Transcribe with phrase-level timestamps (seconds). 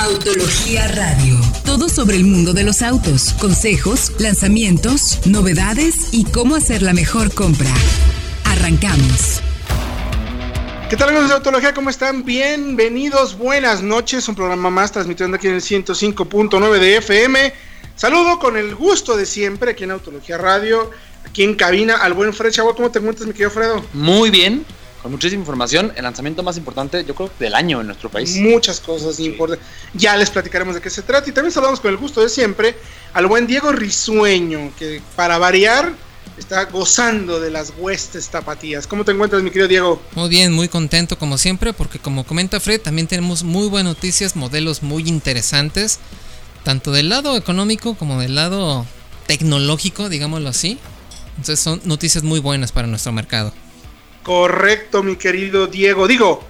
[0.00, 1.36] Autología Radio.
[1.66, 7.34] Todo sobre el mundo de los autos, consejos, lanzamientos, novedades y cómo hacer la mejor
[7.34, 7.68] compra.
[8.44, 9.42] Arrancamos.
[10.88, 11.74] ¿Qué tal amigos de Autología?
[11.74, 12.24] ¿Cómo están?
[12.24, 14.26] Bienvenidos, buenas noches.
[14.26, 17.52] Un programa más transmitiendo aquí en el 105.9 de FM.
[17.94, 20.90] Saludo con el gusto de siempre aquí en Autología Radio,
[21.26, 22.74] aquí en cabina, al buen Fred Chavo.
[22.74, 23.84] ¿Cómo te encuentras, mi querido Fredo?
[23.92, 24.64] Muy bien,
[25.02, 25.92] con muchísima información.
[25.96, 28.36] El lanzamiento más importante, yo creo, del año en nuestro país.
[28.36, 29.66] Muchas cosas importantes.
[29.94, 31.28] Ya les platicaremos de qué se trata.
[31.28, 32.76] Y también saludamos con el gusto de siempre
[33.12, 35.92] al buen Diego Risueño, que para variar
[36.38, 38.86] está gozando de las huestes tapatías.
[38.86, 40.02] ¿Cómo te encuentras, mi querido Diego?
[40.14, 44.36] Muy bien, muy contento como siempre, porque como comenta Fred, también tenemos muy buenas noticias,
[44.36, 45.98] modelos muy interesantes,
[46.64, 48.86] tanto del lado económico como del lado
[49.26, 50.78] tecnológico, digámoslo así.
[51.36, 53.52] Entonces son noticias muy buenas para nuestro mercado.
[54.22, 56.06] Correcto, mi querido Diego.
[56.06, 56.44] Digo,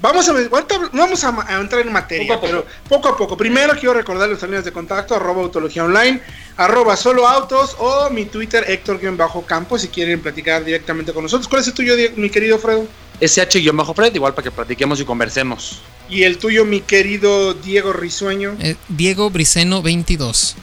[0.00, 0.32] vamos a,
[0.92, 3.36] vamos a, entrar en materia, pero poco a poco.
[3.36, 6.20] Primero quiero recordar las líneas de contacto, arroba autología online,
[6.56, 11.48] arroba solo autos o mi Twitter, Héctor-Campos, si quieren platicar directamente con nosotros.
[11.48, 12.86] ¿Cuál es el tuyo, mi querido Fredo?
[13.20, 15.80] SH-Fred, igual para que platiquemos y conversemos.
[16.10, 18.56] ¿Y el tuyo, mi querido Diego Risueño?
[18.60, 20.56] Eh, Diego Briceno 22.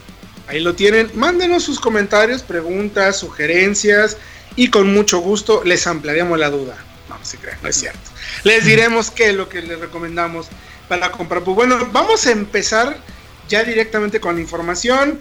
[0.47, 1.09] Ahí lo tienen.
[1.13, 4.17] Mándenos sus comentarios, preguntas, sugerencias
[4.55, 6.77] y con mucho gusto les ampliaremos la duda.
[7.07, 7.99] No, se crean, no es cierto.
[8.43, 10.47] Les diremos qué es lo que les recomendamos
[10.87, 11.43] para comprar.
[11.43, 12.97] Pues bueno, vamos a empezar
[13.47, 15.19] ya directamente con la información.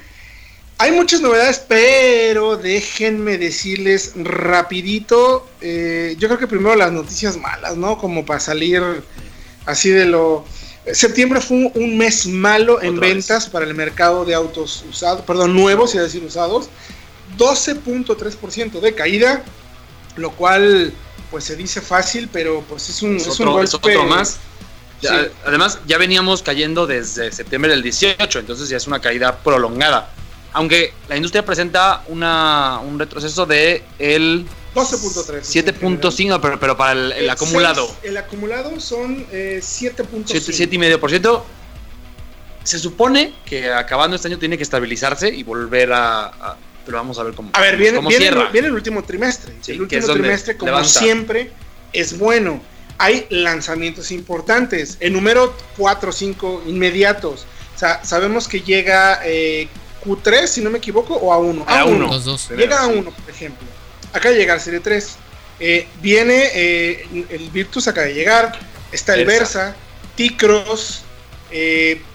[0.81, 5.49] Hay muchas novedades, pero déjenme decirles rapidito.
[5.61, 7.99] Eh, yo creo que primero las noticias malas, ¿no?
[7.99, 8.83] Como para salir
[9.67, 10.45] así de lo...
[10.93, 15.95] Septiembre fue un mes malo en ventas para el mercado de autos usados, perdón, nuevos,
[15.95, 16.71] y decir usados.
[17.39, 19.45] 12.3% de caída,
[20.17, 20.93] lo cual
[21.31, 24.39] pues se dice fácil, pero pues es un, es, otro, más.
[25.47, 30.11] Además, ya veníamos cayendo desde septiembre del 18, entonces ya es una caída prolongada.
[30.53, 35.75] Aunque la industria presenta una, un retroceso de el 12.3.
[35.81, 37.95] 7.5, pero, pero para el, acumulado.
[38.03, 40.25] el acumulado son eh, 7.5.
[40.27, 41.43] 7,5%.
[42.65, 46.57] Se supone que acabando este año tiene que estabilizarse y volver a
[46.89, 49.53] pero vamos a ver cómo, a ver, viene, viene, el último trimestre.
[49.67, 51.53] el último trimestre, como siempre,
[51.93, 52.63] es bueno.
[52.97, 54.97] Hay lanzamientos importantes.
[54.99, 57.45] El número 4 o 5 inmediatos.
[57.77, 59.69] O sea, sabemos que llega eh,
[60.03, 61.67] Q3, si no me equivoco, o a 1.
[61.69, 62.11] A 1.
[62.57, 63.69] Llega a 1, por ejemplo.
[64.15, 65.17] Acá llega el Serie 3.
[65.61, 68.59] Eh, viene eh, el Virtus, acaba de llegar.
[68.93, 69.77] Está el Versa,
[70.17, 71.03] T-Cross,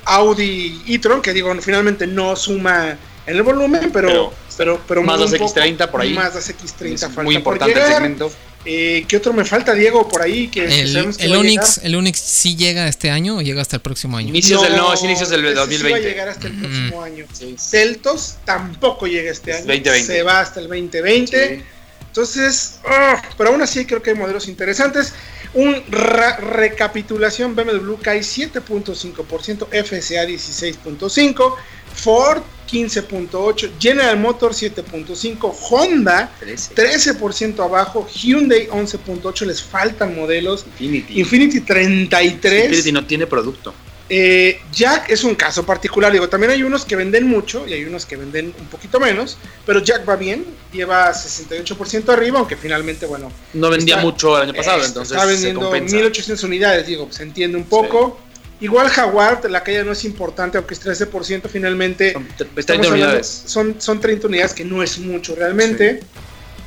[0.06, 2.97] Audi e-tron, que digo, finalmente no suma
[3.28, 6.14] en el volumen, pero pero, pero más de X30 por ahí.
[6.14, 8.31] Más de X30 falta muy importante el segmento.
[8.66, 10.47] Eh, ¿Qué otro me falta, Diego, por ahí?
[10.47, 14.18] Que el, el Onix, el Onix sí llega este año o llega hasta el próximo
[14.18, 14.30] año.
[14.30, 15.78] Inicios del no, es inicios del 2020.
[15.78, 17.03] Sí va a llegar hasta el próximo mm.
[17.03, 17.25] año.
[17.58, 19.66] Celtos tampoco llega este año.
[19.66, 20.06] 2020.
[20.06, 21.63] Se va hasta el 2020.
[22.08, 25.13] Entonces, oh, pero aún así creo que hay modelos interesantes.
[25.56, 31.56] Un recapitulación, BMW cae 7.5%, FCA 16.5%,
[31.94, 32.42] Ford
[32.74, 42.66] 15.8, General Motors 7.5, Honda 13%, abajo, Hyundai 11.8, les faltan modelos, Infinity, Infinity 33.
[42.66, 43.74] Infinity no tiene producto.
[44.09, 47.86] Eh, Jack es un caso particular, digo, también hay unos que venden mucho y hay
[47.86, 53.06] unos que venden un poquito menos, pero Jack va bien, lleva 68% arriba, aunque finalmente,
[53.06, 53.31] bueno.
[53.54, 55.16] No vendía mucho el año pasado, entonces.
[55.16, 58.20] Está vendiendo 1800 unidades, digo, se entiende un poco.
[58.59, 62.28] Igual Jaguar, la caída no es importante, aunque es 13%, finalmente son
[62.66, 63.44] 30 unidades.
[63.46, 66.00] Son, son 30 unidades, que no es mucho realmente.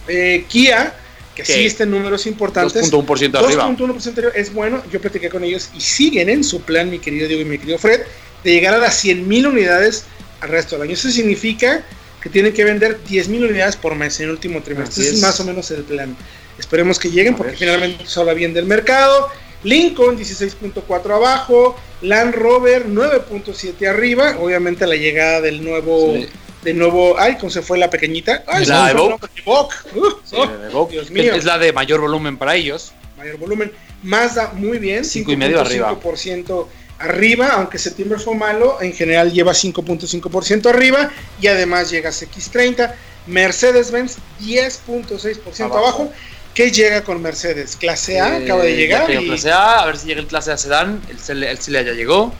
[0.09, 0.95] Eh, Kia,
[1.35, 2.93] que sí está en números importantes.
[2.93, 3.69] 2.1% arriba.
[3.69, 4.83] 2.1% arriba es bueno.
[4.91, 7.79] Yo platiqué con ellos y siguen en su plan, mi querido Diego y mi querido
[7.79, 8.03] Fred,
[8.45, 10.05] de llegar a las 100.000 unidades
[10.41, 10.95] al resto del año.
[10.95, 11.85] Eso significa
[12.23, 15.05] que tienen que vender 10.000 unidades por mes en el último trimestre.
[15.05, 16.17] Ese es más o menos el plan.
[16.59, 19.29] Esperemos que lleguen porque finalmente eso habla bien del mercado.
[19.67, 26.15] Lincoln 16.4 abajo, Land Rover 9.7 arriba, obviamente la llegada del nuevo
[26.63, 29.27] del nuevo, ay, cómo se fue la pequeñita, la Evoque,
[29.95, 31.35] uh, mío.
[31.35, 32.93] es la de mayor volumen para ellos.
[33.17, 33.73] Mayor volumen,
[34.03, 35.97] Mazda muy bien, 5.5% arriba.
[36.99, 41.11] arriba, aunque septiembre fue malo, en general lleva 5.5% arriba
[41.41, 42.95] y además llega a X30,
[43.29, 45.79] Mercedes-Benz 10.6% abajo.
[45.79, 46.13] abajo
[46.57, 47.77] ¿Qué llega con Mercedes?
[47.77, 48.37] ¿Clase A?
[48.37, 49.07] acaba de eh, llegar.
[49.07, 51.03] Clase A, a ver si llega el clase A sedán.
[51.07, 51.19] El,
[51.59, 52.33] CLA ya llegó.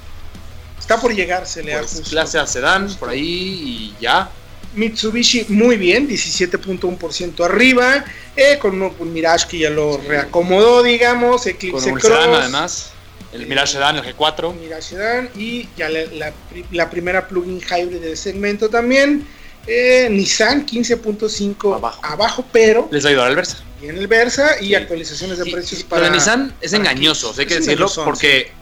[0.79, 1.81] Está por llegar CLA.
[1.81, 4.31] Pues, clase A sedán, por ahí y ya.
[4.75, 11.91] Mitsubishi muy bien, 17.1% arriba, eh, con un, Mirage que ya lo reacomodó, digamos, Eclipse
[11.91, 12.27] con Cross.
[12.41, 12.91] además.
[13.35, 14.55] El Mirage Sedan, el G4.
[14.55, 16.33] Mirage Sedan y ya la, la,
[16.73, 19.27] la primera plug-in hybrid del segmento también.
[19.67, 22.01] Eh, Nissan 15.5 Abajo.
[22.05, 22.45] abajo.
[22.53, 23.59] pero Les va a ayudar el Versa.
[23.83, 24.75] en el Versa y Sí.
[24.75, 26.09] actualizaciones de Sí, precios sí, para.
[26.11, 28.53] Nissan es engañoso, hay que Es decirlo, porque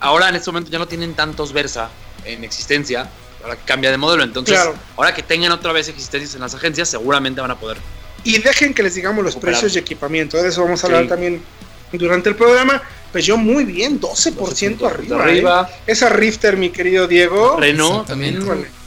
[0.00, 1.90] ahora en este momento ya no tienen tantos Versa
[2.24, 3.08] en existencia.
[3.42, 4.74] Ahora que cambia de modelo, entonces Claro.
[4.96, 7.76] ahora que tengan otra vez existencias en las agencias, seguramente van a poder.
[8.24, 9.52] Y dejen que les digamos los Recuperar.
[9.60, 10.42] precios de equipamiento.
[10.42, 11.42] De eso vamos a hablar también
[11.92, 12.82] durante el programa.
[13.12, 15.22] Pues yo muy bien, 12%, arriba.
[15.22, 15.68] arriba.
[15.70, 15.92] ¿eh?
[15.92, 17.58] Esa Rifter, mi querido Diego.
[17.60, 18.42] Renault también.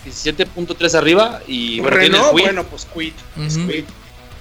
[0.07, 2.85] 17.3 arriba y bueno, Renault, bueno, pues.
[2.85, 3.13] Kwid,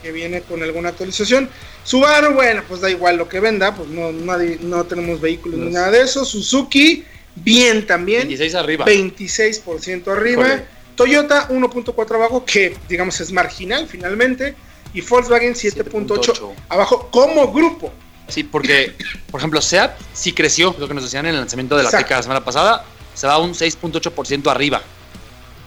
[0.02, 1.48] que viene con alguna actualización.
[1.84, 5.70] Subaru, bueno, pues da igual lo que venda, pues no, nadie, no tenemos vehículos ni
[5.70, 6.24] nada de eso.
[6.24, 7.04] Suzuki,
[7.34, 8.84] bien también, 26 arriba.
[8.84, 10.42] 26% arriba.
[10.46, 10.76] Híjole.
[10.96, 14.54] Toyota 1.4 abajo, que digamos es marginal finalmente.
[14.94, 16.54] Y Volkswagen 7.8 7.8.
[16.70, 17.92] abajo como grupo.
[18.28, 18.94] Sí, porque,
[19.30, 22.06] por ejemplo, SEAT sí creció, lo que nos decían en el lanzamiento de la Exacto.
[22.06, 22.84] teca la semana pasada,
[23.14, 24.82] se va un 6.8% arriba.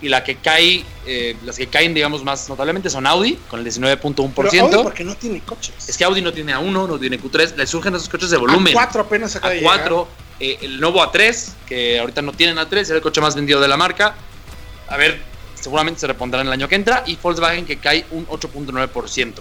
[0.02, 3.66] Y la que cae, eh, las que caen, digamos, más notablemente son Audi, con el
[3.74, 4.84] Pero Audi 19.1%.
[4.84, 5.74] porque no tiene coches.
[5.90, 8.70] Es que Audi no tiene A1, no tiene Q3, le surgen esos coches de volumen.
[8.78, 9.90] A 4 apenas acaba de llegar.
[9.90, 10.08] A4,
[10.40, 13.68] eh, el nuevo A3, que ahorita no tienen A3, es el coche más vendido de
[13.68, 14.16] la marca.
[14.88, 15.20] A ver,
[15.60, 17.04] seguramente se repondrá en el año que entra.
[17.06, 19.34] Y Volkswagen que cae un 8.9%.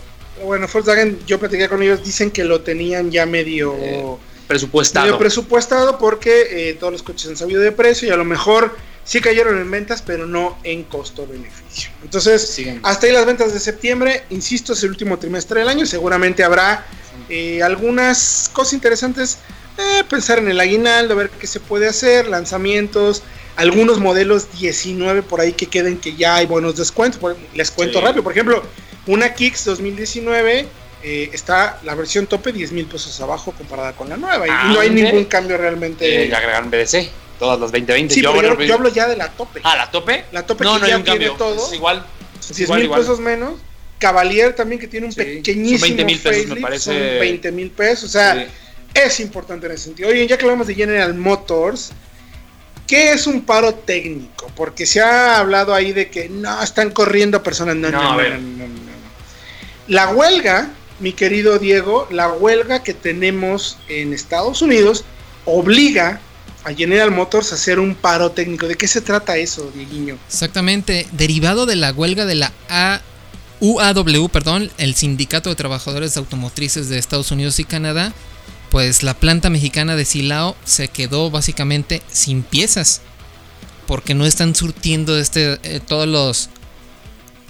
[0.45, 4.17] Bueno, Volkswagen, yo platiqué con ellos, dicen que lo tenían ya medio, Eh,
[4.49, 5.07] Presupuestado.
[5.07, 8.75] medio presupuestado porque eh, todos los coches han sabido de precio y a lo mejor
[9.09, 11.89] sí cayeron en ventas, pero no en costo-beneficio.
[12.03, 12.81] Entonces, Siguen.
[12.83, 16.85] hasta ahí las ventas de septiembre, insisto, es el último trimestre del año, seguramente habrá
[17.31, 19.39] eh, algunas cosas interesantes,
[19.79, 23.23] eh, pensar en el aguinaldo, ver qué se puede hacer, lanzamientos,
[23.57, 27.19] algunos modelos 19 por ahí que queden que ya hay buenos descuentos,
[27.55, 28.05] les cuento Sí.
[28.05, 28.63] rápido, por ejemplo,
[29.07, 30.67] una Kicks 2019
[31.03, 34.81] eh, está la versión tope 10 mil pesos abajo comparada con la nueva y no
[34.81, 36.25] hay ningún cambio realmente.
[36.25, 37.09] Eh, ya agregaron BDC,
[37.39, 38.15] todas las 2020.
[38.15, 39.61] sí, pero bueno, yo, yo hablo ya de la tope.
[39.65, 40.25] Ah, la tope.
[40.33, 41.67] La tope no, que no hay ya un tiene todo.
[41.67, 42.05] Es igual.
[42.41, 43.01] es 10 igual, mil igual.
[43.01, 43.53] pesos menos.
[43.99, 46.85] Cavalier también que tiene un Sí, pequeñísimo son 20,000 pesos, me parece.
[46.85, 48.05] son 20 mil pesos.
[48.05, 48.47] O sea, Sí.
[48.95, 50.09] es importante en ese sentido.
[50.09, 51.91] Oye, ya que hablamos de General Motors,
[52.87, 54.51] ¿qué es un paro técnico?
[54.55, 57.75] Porque se ha hablado ahí de que no están corriendo personas.
[57.77, 58.39] No, no, No, a no, ver.
[58.39, 58.89] no, no.
[59.89, 60.69] La huelga,
[61.01, 65.05] mi querido Diego, la huelga que tenemos en Estados Unidos
[65.45, 66.21] obliga
[66.69, 68.67] a General Motors a hacer un paro técnico.
[68.69, 70.19] ¿De qué se trata eso, Dieguiño?
[70.29, 73.01] Exactamente, derivado de la huelga de la A-
[73.61, 78.13] UAW, perdón, el Sindicato de Trabajadores Automotrices de Estados Unidos y Canadá,
[78.71, 83.01] pues la planta mexicana de Silao se quedó básicamente sin piezas
[83.87, 86.51] porque no están surtiendo este eh, todos los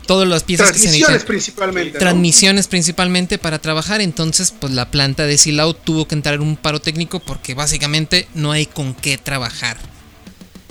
[0.08, 1.92] todas las piezas que se Transmisiones necesitan principalmente.
[1.92, 1.98] ¿no?
[1.98, 4.00] transmisiones principalmente para trabajar.
[4.00, 8.26] Entonces, pues la planta de Silao tuvo que entrar en un paro técnico porque básicamente
[8.34, 9.76] no hay con qué trabajar.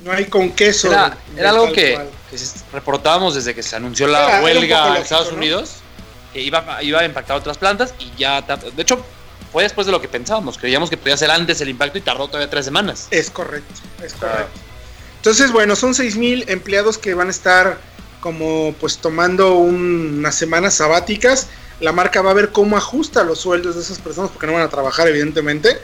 [0.04, 0.92] No hay con queso.
[0.92, 2.00] Era, de era algo que,
[2.74, 5.38] reportábamos desde que se anunció la Era- era huelga poco en Estados ¿no?
[5.38, 5.72] Unidos,
[6.34, 9.06] que iba, iba a impactar otras plantas y ya, de hecho,
[9.54, 10.58] fue después de lo que pensábamos.
[10.58, 13.08] Creíamos que podía ser antes el impacto y tardó todavía tres semanas.
[13.12, 13.74] Es correcto,
[14.04, 14.50] es correcto.
[15.18, 17.78] Entonces, bueno, son 6.000 empleados que van a estar
[18.28, 21.48] como pues tomando un- unas semanas sabáticas.
[21.80, 24.64] La marca va a ver cómo ajusta los sueldos de esas personas porque no van
[24.64, 25.78] a trabajar evidentemente.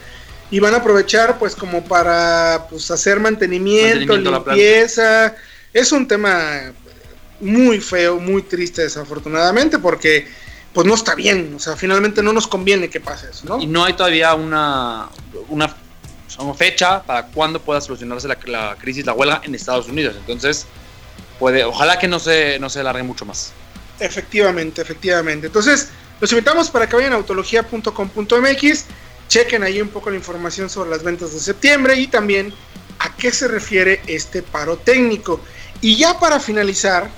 [0.51, 4.13] Y van a aprovechar pues como para pues hacer mantenimiento,
[4.55, 5.35] limpieza.
[5.73, 6.73] Es un tema
[7.39, 10.27] muy feo, muy triste desafortunadamente porque
[10.73, 11.53] pues no está bien.
[11.55, 13.59] O sea, finalmente no nos conviene que pase eso, ¿no?
[13.61, 15.07] Y no hay todavía una,
[15.49, 15.73] una,
[16.39, 20.15] una fecha para cuándo pueda solucionarse la, la crisis, la huelga en Estados Unidos.
[20.19, 20.65] Entonces,
[21.39, 23.51] puede, ojalá que no se, no se alargue mucho más.
[23.99, 25.47] Efectivamente, efectivamente.
[25.47, 28.85] Entonces, los invitamos para que vayan a autología.com.mx,
[29.27, 32.53] chequen ahí un poco la información sobre las ventas de septiembre y también
[32.99, 35.41] a qué se refiere este paro técnico.
[35.81, 37.09] Y ya para finalizar,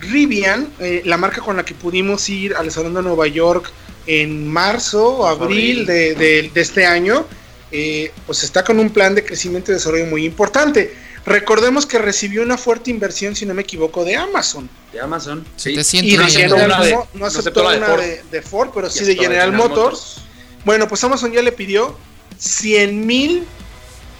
[0.00, 3.70] Rivian, eh, la marca con la que pudimos ir al Salón de Nueva York
[4.06, 5.86] en marzo o abril, Abril.
[5.86, 7.26] De, de- de este año,
[7.72, 10.94] eh, pues está con un plan de crecimiento y desarrollo muy importante.
[11.26, 14.70] Recordemos que recibió una fuerte inversión, si no me equivoco, de Amazon.
[14.92, 15.44] De Amazon.
[15.56, 15.74] Sí.
[15.74, 17.70] 700 Y de no millones aceptó General una de- Mo- no no aceptó aceptó la
[17.72, 18.00] de una Ford.
[18.00, 20.16] de, de Ford, pero sí de General Motors.
[20.64, 21.98] Bueno, pues Amazon ya le pidió
[22.38, 23.44] 100 mil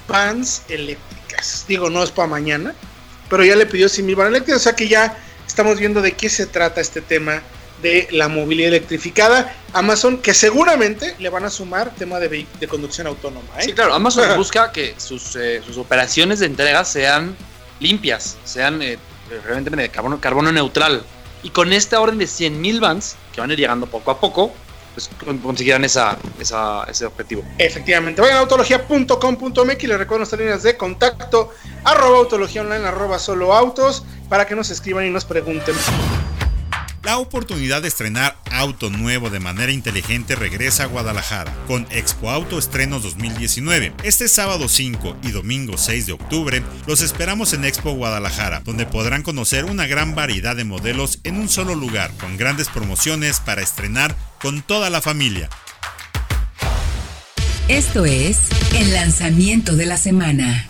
[0.09, 1.65] vans eléctricas.
[1.69, 2.75] Digo, no es para mañana,
[3.31, 4.61] pero ya le pidió 100 mil vans eléctricas.
[4.61, 7.43] O sea que ya estamos viendo de qué se trata este tema
[7.83, 9.55] de la movilidad electrificada.
[9.73, 13.47] Amazon, que seguramente le van a sumar tema de, de conducción autónoma.
[13.59, 13.65] ¿eh?
[13.65, 17.37] Sí, claro, Amazon busca que sus, eh, sus operaciones de entrega sean
[17.81, 18.99] limpias, sean eh,
[19.45, 21.03] realmente de carbono, carbono neutral.
[21.43, 24.53] Y con esta orden de 100.000 vans, que van a ir llegando poco a poco,
[24.95, 25.11] pues,
[25.43, 27.45] consiguieran esa, ese objetivo.
[27.59, 31.53] Efectivamente, vayan a autología.com.mx y les recuerdo nuestras líneas de contacto,
[31.85, 35.75] arroba autología online, arroba solo autos, para que nos escriban y nos pregunten.
[37.07, 42.59] La oportunidad de estrenar auto nuevo de manera inteligente regresa a Guadalajara con Expo Auto
[42.59, 43.95] Estrenos 2019.
[44.03, 49.23] Este sábado 5 y domingo 6 de octubre los esperamos en Expo Guadalajara, donde podrán
[49.23, 54.17] conocer una gran variedad de modelos en un solo lugar, con grandes promociones para estrenar
[54.41, 55.49] con toda la familia.
[57.69, 60.67] Esto es el lanzamiento de la semana.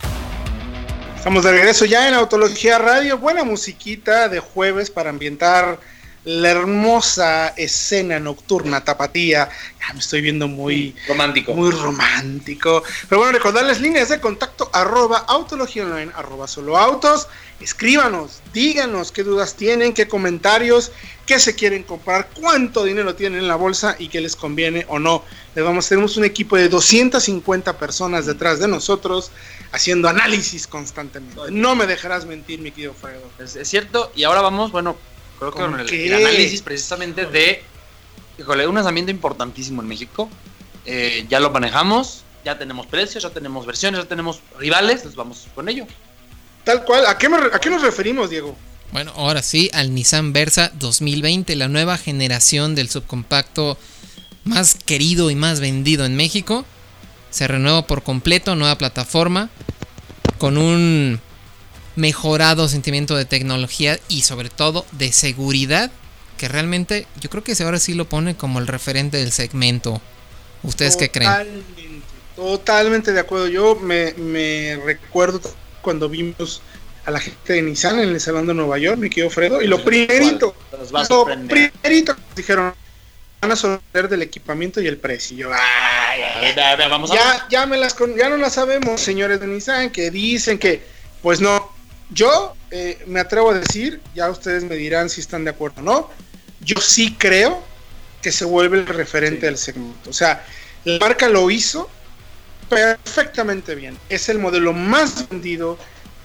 [1.17, 3.17] Estamos de regreso ya en Autología Radio.
[3.17, 5.81] Buena musiquita de jueves para ambientar
[6.27, 9.49] la hermosa escena nocturna tapatía.
[9.81, 11.55] Ya me estoy viendo muy romántico.
[11.55, 12.83] Muy romántico.
[13.09, 17.29] Pero bueno, recordarles líneas de contacto arroba autología online, arroba solo autos.
[17.61, 20.91] Escríbanos, díganos qué dudas tienen, qué comentarios,
[21.27, 24.99] qué se quieren comprar, cuánto dinero tienen en la bolsa y qué les conviene o
[24.99, 25.23] no.
[25.55, 29.31] Les vamos, tenemos un equipo de 250 personas detrás de nosotros
[29.71, 31.41] haciendo análisis constantemente.
[31.53, 33.31] No me dejarás mentir, mi querido Fredo.
[33.39, 34.97] es cierto, y ahora vamos, bueno,
[35.39, 37.63] creo que con el, análisis precisamente de,
[38.39, 40.29] híjole, un lanzamiento importantísimo en México.
[40.85, 45.47] Eh, ya lo manejamos, ya tenemos precios, ya tenemos versiones, ya tenemos rivales, entonces vamos
[45.55, 45.87] con ello.
[46.65, 48.57] Tal cual, ¿a qué, ¿a qué nos referimos, Diego?
[48.93, 53.77] Bueno, ahora sí, al Nissan Versa 2020, la nueva generación del subcompacto
[54.45, 56.65] más querido y más vendido en México.
[57.31, 59.51] Se renueva por completo, nueva plataforma,
[60.39, 61.21] con un
[61.97, 65.91] mejorado sentimiento de tecnología y sobre todo de seguridad
[66.37, 70.01] que realmente yo creo que ahora sí lo pone como el referente del segmento.
[70.63, 71.63] ¿Ustedes qué creen?
[72.35, 73.49] Totalmente de acuerdo.
[73.49, 75.41] Yo me, recuerdo
[75.81, 76.61] cuando vimos
[77.07, 79.67] a la gente de Nissan en el Salón de Nueva York, me quedó Fredo, y
[79.67, 80.55] lo primerito,
[81.09, 82.75] lo primerito dijeron,
[83.41, 85.51] van a sorprender del equipamiento y el precio.
[87.13, 90.83] ya, ya, me las, ya no las sabemos, señores de Nissan, que dicen que,
[91.23, 91.76] pues no,
[92.11, 95.85] yo eh, me atrevo a decir, ya ustedes me dirán si están de acuerdo o
[95.85, 96.11] no,
[96.61, 97.63] yo sí creo
[98.23, 100.11] que se vuelve el referente del segmento.
[100.11, 100.45] O sea,
[100.85, 101.89] la marca lo hizo
[102.69, 103.97] perfectamente bien.
[104.09, 105.79] Es el modelo más vendido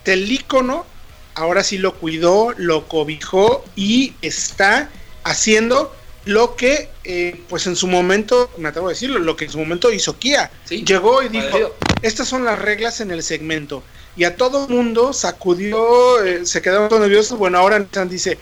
[0.06, 0.86] del icono.
[1.36, 4.90] Ahora sí lo cuidó, lo cobijó y está
[5.24, 5.96] haciendo
[6.26, 9.58] lo que, eh, pues en su momento, me atrevo a decirlo, lo que en su
[9.58, 10.52] momento hizo Kia.
[10.70, 13.84] Llegó y dijo, estas son las reglas en el segmento
[14.16, 17.38] y a todo mundo sacudió, eh, se quedaron todos nerviosos.
[17.38, 18.38] Bueno, ahora Nissan dice,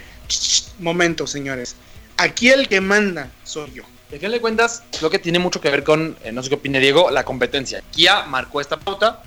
[0.79, 1.75] momento, señores,
[2.17, 3.83] aquí el que manda soy yo.
[4.11, 6.55] De qué le cuentas, lo que tiene mucho que ver con, eh, no sé qué
[6.55, 7.83] opine Diego, la competencia.
[7.91, 9.21] Kia marcó esta pauta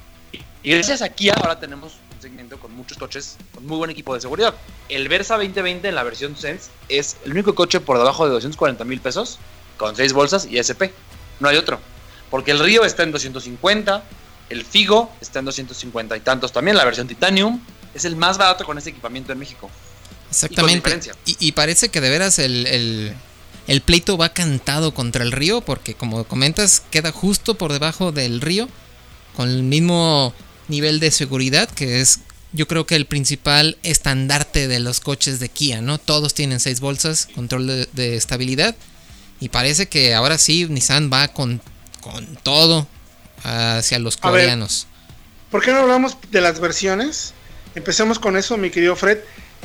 [0.64, 4.12] y gracias a Kia ahora tenemos un segmento con muchos coches con muy buen equipo
[4.14, 4.54] de seguridad.
[4.88, 8.84] El Versa 2020 en la versión Sense es el único coche por debajo de 240
[8.84, 9.38] mil pesos
[9.76, 10.90] con 6 bolsas y SP.
[11.38, 11.78] No hay otro.
[12.28, 14.02] Porque el Río está en 250,
[14.52, 16.76] el Figo está en 250 y tantos también.
[16.76, 17.61] La versión Titanium
[17.94, 19.71] es el más barato con este equipamiento en México.
[20.30, 21.00] Exactamente.
[21.25, 23.14] Y, parece que de veras el,
[23.66, 28.40] el, pleito va cantado contra el río, porque como comentas, queda justo por debajo del
[28.40, 28.68] río,
[29.37, 30.35] con el mismo
[30.68, 32.21] nivel de seguridad, que es
[32.54, 35.97] yo creo que el principal estandarte de los coches de Kia, ¿no?
[35.97, 38.76] Todos tienen seis bolsas, control de, de estabilidad.
[39.40, 41.62] Y parece que ahora sí Nissan va con,
[42.02, 42.87] con todo
[43.44, 44.87] hacia los coreanos.
[45.50, 47.34] ¿Por qué no hablamos de las versiones?
[47.75, 49.18] Empecemos con eso, mi querido Fred.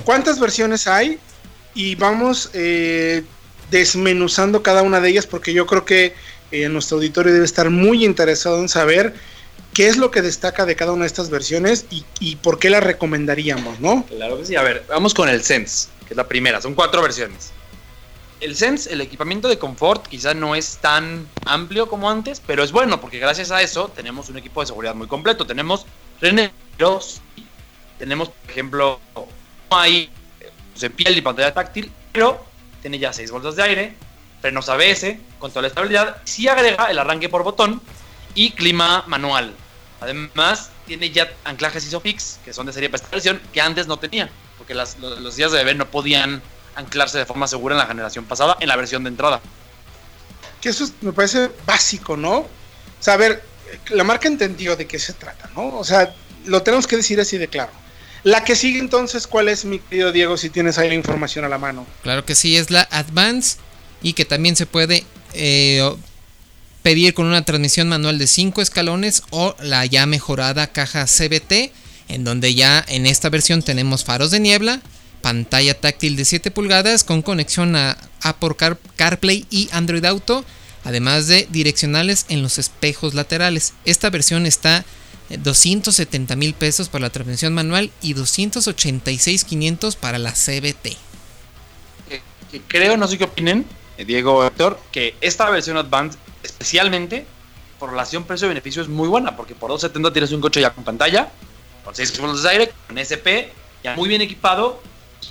[0.04, 1.20] ¿Cuántas versiones hay?
[1.74, 3.24] Y vamos eh,
[3.72, 6.14] desmenuzando cada una de ellas porque yo creo que
[6.52, 9.14] eh, nuestro auditorio debe estar muy interesado en saber
[9.74, 12.70] qué es lo que destaca de cada una de estas versiones y, y, por qué
[12.70, 14.06] la recomendaríamos, ¿no?
[14.06, 14.56] Claro que sí.
[14.56, 16.62] A ver, vamos con el Sense, que es la primera.
[16.62, 17.52] Son cuatro versiones
[18.40, 22.72] el Sense, el equipamiento de confort, quizá no es tan amplio como antes, pero es
[22.72, 25.46] bueno porque gracias a eso tenemos un equipo de seguridad muy completo.
[25.46, 25.86] Tenemos
[26.20, 27.22] freneros,
[27.98, 29.28] tenemos, por ejemplo, no
[29.72, 30.10] hay
[30.78, 32.46] pues, piel y pantalla táctil, pero
[32.82, 33.96] tiene ya 6 bolsas de aire,
[34.42, 37.82] frenos ABS, control de estabilidad, sí agrega el arranque por botón
[38.36, 39.54] y clima manual.
[40.00, 43.98] Además, tiene ya anclajes ISOFIX, que son de serie para esta versión, que antes no
[43.98, 44.30] tenía,
[44.60, 46.44] porque los, los días de bebé no podían
[46.78, 49.42] anclarse de forma segura en la generación pasada, en la versión de entrada.
[50.62, 52.38] Que eso me parece básico, ¿no?
[52.38, 52.48] O
[53.00, 53.44] sea, a ver,
[53.90, 55.78] la marca entendió de qué se trata, ¿no?
[55.78, 56.14] O sea,
[56.46, 57.72] lo tenemos que decir así de claro.
[58.24, 61.50] La que sigue entonces, ¿cuál es, mi querido Diego, si tienes ahí la información a
[61.50, 61.86] la mano?
[62.04, 63.58] Claro que sí, es la Advance
[64.02, 65.04] y que también se puede
[65.34, 65.96] eh,
[66.84, 71.72] pedir con una transmisión manual de 5 escalones o la ya mejorada caja CBT,
[72.10, 74.82] en donde ya en esta versión tenemos faros de niebla,
[75.22, 78.56] pantalla táctil de 7 pulgadas con conexión a Apple
[78.96, 80.46] CarPlay y Android Auto
[80.88, 83.74] además de direccionales en los espejos laterales.
[83.84, 84.86] Esta versión está
[85.30, 89.46] 270 mil pesos para la transmisión manual y 286
[90.00, 90.96] para la CBT.
[92.70, 93.66] Creo, no sé qué opinen,
[93.98, 97.26] eh, Diego Héctor, que esta versión Advanced, especialmente
[97.78, 101.30] por relación precio-beneficio, es muy buena, porque por 270 tienes un coche ya con pantalla,
[101.84, 103.52] con 6 kilómetros de aire, con SP,
[103.84, 104.82] ya muy bien equipado,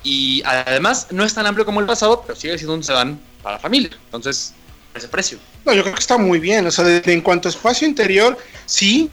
[0.03, 3.59] y además no es tan amplio como el pasado, pero sigue siendo un sedán para
[3.59, 3.91] familia.
[4.07, 4.55] Entonces,
[4.95, 5.39] ese precio.
[5.65, 6.67] No, yo creo que está muy bien.
[6.67, 9.11] O sea, en cuanto a espacio interior, sí,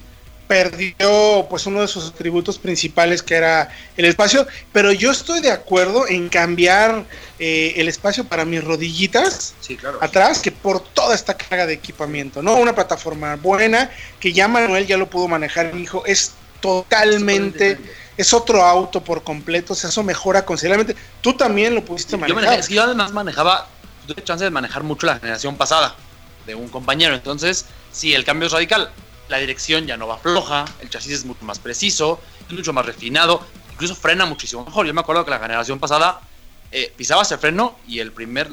[0.48, 5.52] perdió pues uno de sus atributos principales que era el espacio, pero yo estoy de
[5.52, 7.06] acuerdo en cambiar
[7.40, 9.56] eh, el espacio para mis rodillitas
[10.02, 12.56] atrás que por toda esta carga de equipamiento, ¿no?
[12.56, 13.90] Una plataforma buena
[14.20, 17.80] que ya Manuel ya lo pudo manejar, mi hijo, es totalmente
[18.18, 21.00] es otro auto por completo, o sea, eso mejora considerablemente.
[21.22, 22.54] Tú también lo pudiste manejar.
[22.56, 23.68] Yo es que yo además manejaba,
[24.08, 25.96] tuve chance de manejar mucho la generación pasada
[26.46, 28.92] de un compañero, entonces sí, el cambio es radical
[29.30, 32.86] la dirección ya no va floja, el chasis es mucho más preciso, es mucho más
[32.86, 34.86] refinado, incluso frena muchísimo mejor.
[34.86, 36.22] Yo me acuerdo que la generación pasada
[36.72, 38.50] eh, pisabas el freno y el primer,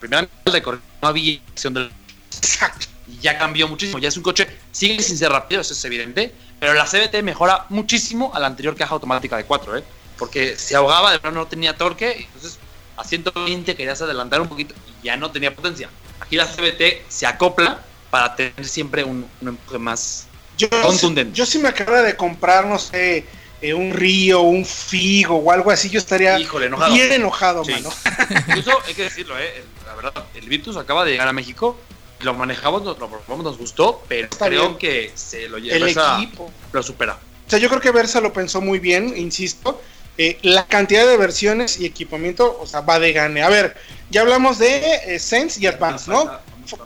[0.00, 0.62] de
[1.02, 1.90] no había dirección del...
[2.36, 2.86] Exacto.
[3.08, 6.32] Y ya cambió muchísimo, ya es un coche, sigue sin ser rápido, eso es evidente,
[6.60, 9.84] pero la CBT mejora muchísimo a la anterior caja automática de 4, ¿eh?
[10.18, 12.58] porque se ahogaba, de plano no tenía torque, entonces
[12.96, 15.88] a 120 querías adelantar un poquito y ya no tenía potencia.
[16.20, 20.26] Aquí la CBT se acopla para tener siempre un, empuje más
[20.58, 21.34] yo, contundente.
[21.34, 23.24] Yo si me acabara de comprar, no sé,
[23.62, 27.90] eh, un río, un figo o algo así, yo estaría bien enojado, mano.
[28.48, 31.80] Incluso hay que decirlo, eh, la verdad, el Virtus acaba de llegar a México,
[32.22, 35.76] lo manejamos, lo probamos, nos gustó, pero creo que se lo lleva.
[35.76, 36.50] El equipo.
[36.72, 37.18] Lo supera.
[37.46, 39.80] O sea, yo creo que Versa lo pensó muy bien, insisto.
[40.18, 43.42] Eh, la cantidad de versiones y equipamiento, o sea, va de gane.
[43.42, 43.76] A ver,
[44.10, 46.30] ya hablamos de Sense y Advance, ¿no?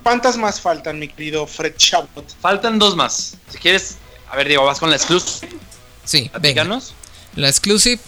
[0.03, 2.25] ¿Cuántas más faltan, mi querido Fred Chabot?
[2.41, 3.37] Faltan dos más.
[3.51, 3.97] Si quieres,
[4.31, 5.53] a ver, Diego, ¿vas con la Exclusive?
[6.05, 6.95] Sí, véganos.
[7.37, 8.01] La Exclusive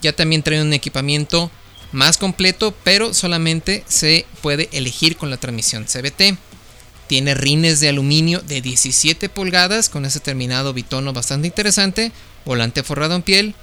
[0.00, 1.50] ya también trae un equipamiento
[1.92, 6.36] más completo, pero solamente se puede elegir con la transmisión CBT.
[7.12, 12.10] Tiene rines de aluminio de 17 pulgadas con ese terminado bitono bastante interesante,
[12.46, 13.54] volante forrado en piel,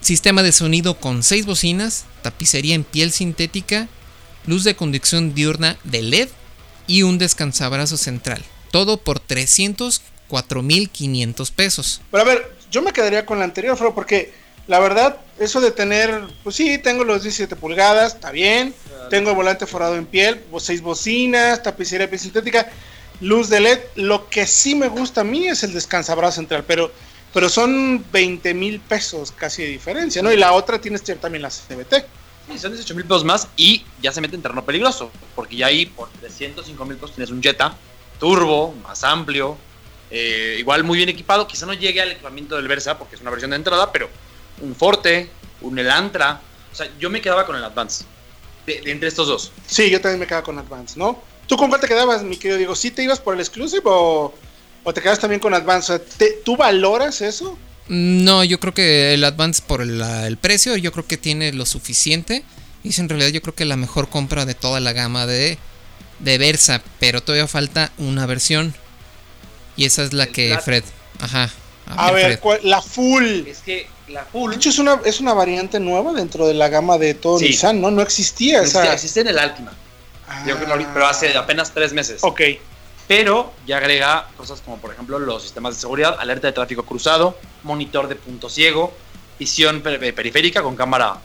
[0.00, 3.88] sistema de sonido con 6 bocinas, tapicería en piel sintética,
[4.46, 6.30] luz de conducción diurna de LED
[6.86, 8.42] y un descansabrazo central.
[8.70, 12.00] Todo por 304.500 pesos.
[12.10, 14.32] Pero a ver, yo me quedaría con la anterior, Fro, porque
[14.66, 18.74] la verdad, eso de tener, pues sí, tengo los 17 pulgadas, está bien.
[19.10, 22.70] Tengo el volante forrado en piel, seis bocinas, tapicería piel sintética,
[23.20, 23.80] luz de LED.
[23.96, 26.90] Lo que sí me gusta a mí es el descansabrazo central, pero,
[27.32, 30.32] pero son 20 mil pesos casi de diferencia, ¿no?
[30.32, 32.04] Y la otra tienes también la CBT.
[32.50, 35.66] Sí, son 18 mil pesos más y ya se mete en terreno peligroso, porque ya
[35.66, 37.76] ahí por 305 mil pesos tienes un Jetta
[38.18, 39.56] turbo, más amplio,
[40.10, 43.30] eh, igual muy bien equipado, quizá no llegue al equipamiento del Versa porque es una
[43.30, 44.08] versión de entrada, pero
[44.60, 46.40] un Forte, un Elantra,
[46.72, 48.04] o sea, yo me quedaba con el Advance,
[48.66, 49.52] de, entre estos dos.
[49.66, 51.22] Sí, yo también me quedaba con Advance, ¿no?
[51.46, 52.74] ¿Tú con cuál te quedabas, mi querido Diego?
[52.74, 54.34] ¿Sí te ibas por el Exclusive o,
[54.94, 55.98] te quedas también con Advance?
[56.44, 57.58] ¿Tú valoras eso?
[57.88, 62.44] No, yo creo que el Advance por el, precio, yo creo que tiene lo suficiente.
[62.82, 65.58] Y en realidad yo creo que la mejor compra de toda la gama de,
[66.20, 68.74] de Versa, pero todavía falta una versión.
[69.76, 70.84] Y esa es la que Fred.
[71.18, 71.50] Ajá.
[71.86, 73.46] A, ver, la full.
[73.46, 74.50] Es que la full.
[74.50, 77.80] De hecho, es una, es una variante nueva dentro de la gama de todo Nissan,
[77.80, 77.90] ¿no?
[77.90, 78.92] No existía esa.
[78.92, 79.72] existe en el Altima.
[80.92, 82.22] Pero hace apenas tres meses.
[82.22, 82.40] Ok
[83.06, 87.36] pero ya agrega cosas como por ejemplo los sistemas de seguridad, alerta de tráfico cruzado,
[87.62, 88.94] monitor de punto ciego,
[89.38, 91.18] visión eh, periférica con cámara,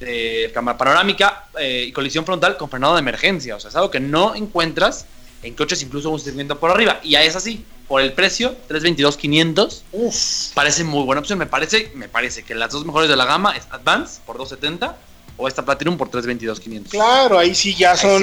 [0.00, 3.56] de, cámara panorámica eh, y colisión frontal con frenado de emergencia.
[3.56, 5.06] O sea, es algo que no encuentras
[5.42, 7.00] en coches incluso un segmento por arriba.
[7.02, 11.38] Y ya es así, por el precio, 322.500, parece muy buena opción.
[11.38, 14.96] Me parece, me parece que las dos mejores de la gama es Advance por 270
[15.38, 16.90] o esta Platinum por 322.500.
[16.90, 18.22] Claro, ahí sí ya son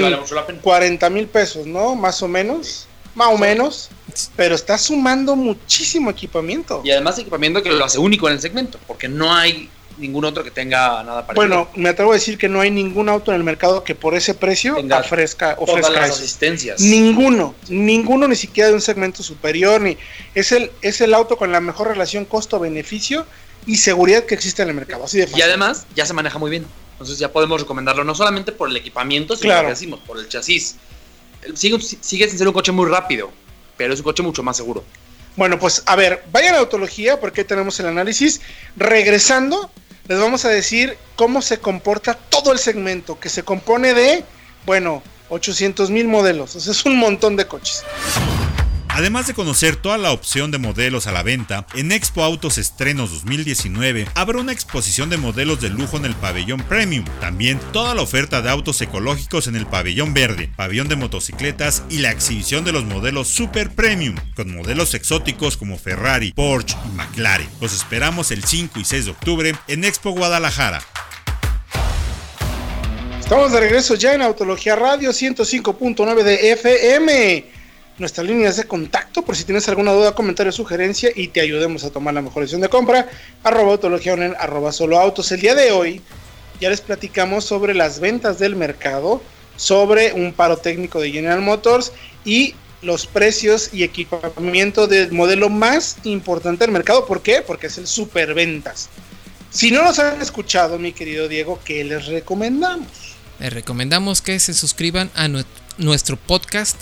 [0.62, 1.96] 40 mil pesos, ¿no?
[1.96, 3.90] Más o menos más o menos,
[4.36, 6.82] pero está sumando muchísimo equipamiento.
[6.84, 10.44] Y además equipamiento que lo hace único en el segmento, porque no hay ningún otro
[10.44, 11.48] que tenga nada parecido.
[11.48, 14.16] Bueno, me atrevo a decir que no hay ningún auto en el mercado que por
[14.16, 16.82] ese precio ofrezca, ofrezca todas las asistencias.
[16.82, 19.98] Ninguno, ninguno ni siquiera de un segmento superior, ni
[20.36, 23.26] es el, es el auto con la mejor relación costo-beneficio
[23.66, 25.06] y seguridad que existe en el mercado.
[25.06, 26.66] Así de Y además ya se maneja muy bien.
[26.96, 29.70] Entonces ya podemos recomendarlo no solamente por el equipamiento, sino claro.
[29.70, 30.78] decimos, por el chasis
[31.54, 33.32] sigue, sigue sin ser un coche muy rápido,
[33.78, 34.84] pero es un coche mucho más seguro.
[35.36, 38.42] Bueno, pues a ver, vayan a Autología porque tenemos el análisis.
[38.78, 39.70] Regresando,
[40.08, 44.24] les vamos a decir cómo se comporta todo el segmento, que se compone de,
[44.66, 46.56] bueno, 800 mil modelos.
[46.56, 47.84] O es un montón de coches.
[48.96, 53.12] Además de conocer toda la opción de modelos a la venta, en Expo Autos Estrenos
[53.12, 57.04] 2019 habrá una exposición de modelos de lujo en el pabellón Premium.
[57.20, 61.98] También toda la oferta de autos ecológicos en el pabellón verde, pabellón de motocicletas y
[61.98, 67.50] la exhibición de los modelos Super Premium, con modelos exóticos como Ferrari, Porsche y McLaren.
[67.60, 70.82] Los esperamos el 5 y 6 de octubre en Expo Guadalajara.
[73.20, 77.55] Estamos de regreso ya en Autología Radio 105.9 de FM
[77.98, 81.92] nuestras líneas de contacto por si tienes alguna duda, comentario, sugerencia y te ayudemos a
[81.92, 83.08] tomar la mejor decisión de compra.
[83.44, 85.32] Arroba autología arroba solo autos.
[85.32, 86.02] El día de hoy
[86.60, 89.22] ya les platicamos sobre las ventas del mercado,
[89.56, 91.94] sobre un paro técnico de General Motors
[92.26, 97.06] y los precios y equipamiento del modelo más importante del mercado.
[97.06, 97.42] ¿Por qué?
[97.42, 98.90] Porque es el superventas.
[99.50, 103.16] Si no nos han escuchado, mi querido Diego, ¿qué les recomendamos?
[103.40, 105.30] Les recomendamos que se suscriban a
[105.78, 106.78] nuestro podcast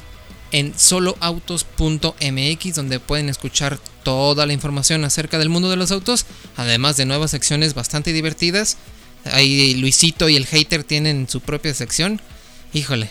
[0.54, 6.96] en soloautos.mx donde pueden escuchar toda la información acerca del mundo de los autos, además
[6.96, 8.78] de nuevas secciones bastante divertidas.
[9.26, 12.22] Ahí Luisito y el hater tienen su propia sección.
[12.72, 13.10] Híjole.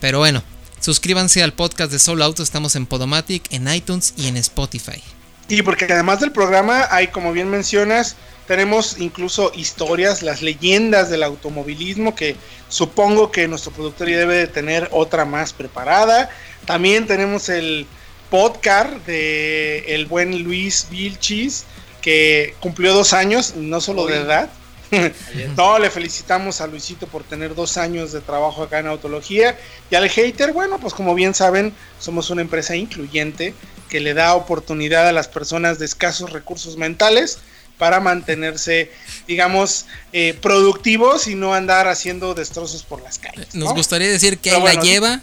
[0.00, 0.42] Pero bueno,
[0.80, 5.02] suscríbanse al podcast de Solo Autos, estamos en Podomatic, en iTunes y en Spotify.
[5.48, 11.22] Y porque además del programa hay, como bien mencionas, tenemos incluso historias, las leyendas del
[11.22, 12.36] automovilismo que
[12.68, 16.30] supongo que nuestro productor ya debe de tener otra más preparada.
[16.64, 17.86] También tenemos el
[18.30, 21.64] podcast de el buen Luis Vilchis,
[22.02, 24.48] que cumplió dos años, no solo de edad.
[25.56, 29.58] no, le felicitamos a Luisito por tener dos años de trabajo acá en Autología.
[29.90, 33.54] Y al hater, bueno, pues como bien saben, somos una empresa incluyente
[33.88, 37.38] que le da oportunidad a las personas de escasos recursos mentales
[37.78, 38.90] para mantenerse,
[39.26, 43.54] digamos, eh, productivos y no andar haciendo destrozos por las calles.
[43.54, 45.20] Nos gustaría decir que ahí la lleva,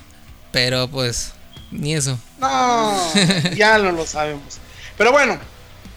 [0.51, 1.33] pero pues
[1.71, 2.19] ni eso.
[2.39, 3.13] No,
[3.55, 4.59] ya no lo sabemos.
[4.97, 5.39] Pero bueno,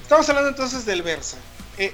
[0.02, 1.36] estamos hablando entonces del Versa.
[1.78, 1.92] Eh,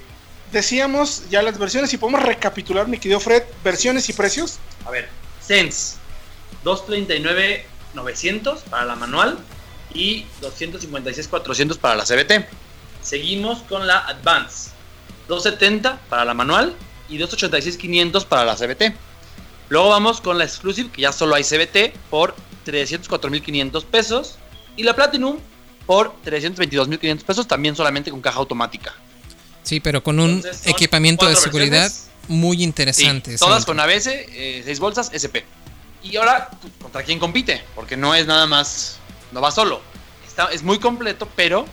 [0.51, 4.59] decíamos ya las versiones y podemos recapitular, mi querido Fred, versiones y precios.
[4.85, 5.09] A ver,
[5.45, 5.95] Sense,
[6.63, 9.37] 239.900 para la manual
[9.93, 12.45] y 256.400 para la CBT.
[13.01, 14.71] Seguimos con la Advance,
[15.27, 16.75] 270 para la manual
[17.09, 18.95] y 286.500 para la CBT.
[19.69, 24.37] Luego vamos con la Exclusive, que ya solo hay CBT, por 304.500 pesos.
[24.75, 25.37] Y la Platinum
[25.85, 28.93] por 322.500 pesos, también solamente con caja automática.
[29.63, 31.91] Sí, pero con un equipamiento de seguridad
[32.27, 33.37] muy interesante.
[33.37, 35.45] todas con ABS, 6 eh, bolsas, SP.
[36.03, 36.49] Y ahora,
[36.81, 37.63] ¿contra quién compite?
[37.75, 38.99] Porque no es nada más,
[39.33, 39.81] no va solo.
[40.25, 41.65] Está, es muy completo, pero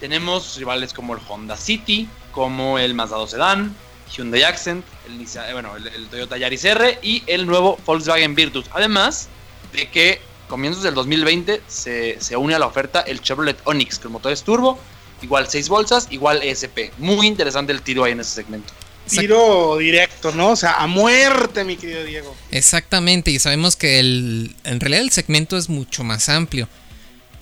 [0.00, 3.76] tenemos rivales como el Honda City, como el Mazda 2 Sedan,
[4.10, 8.66] Hyundai Accent, el, eh, bueno, el, Toyota Yaris R y el nuevo Volkswagen Virtus.
[8.72, 9.28] Además
[9.72, 14.12] de que comienzos del 2020 se, se une a la oferta el Chevrolet Onix con
[14.12, 14.78] motores turbo,
[15.22, 16.92] igual 6 bolsas, igual ESP.
[16.98, 18.72] Muy interesante el tiro ahí en ese segmento.
[19.08, 20.50] Tiro directo, ¿no?
[20.50, 22.36] O sea, a muerte, mi querido Diego.
[22.50, 26.68] Exactamente, y sabemos que el, en realidad el segmento es mucho más amplio,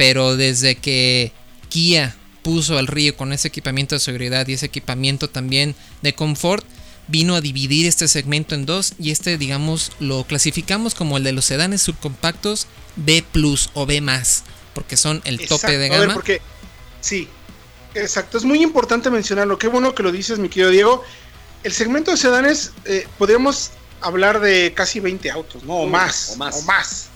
[0.00, 1.30] pero desde que
[1.68, 6.64] Kia puso al río con ese equipamiento de seguridad y ese equipamiento también de confort,
[7.08, 11.32] vino a dividir este segmento en dos y este digamos lo clasificamos como el de
[11.32, 16.14] los sedanes subcompactos B plus o B más porque son el tope de gama.
[16.14, 16.40] porque
[17.02, 17.28] sí,
[17.94, 19.58] exacto, es muy importante mencionarlo.
[19.58, 21.04] Qué bueno que lo dices, mi querido Diego.
[21.62, 25.74] El segmento de sedanes eh, podríamos hablar de casi 20 autos, ¿no?
[25.74, 26.56] O más, o más.
[26.56, 27.08] O más.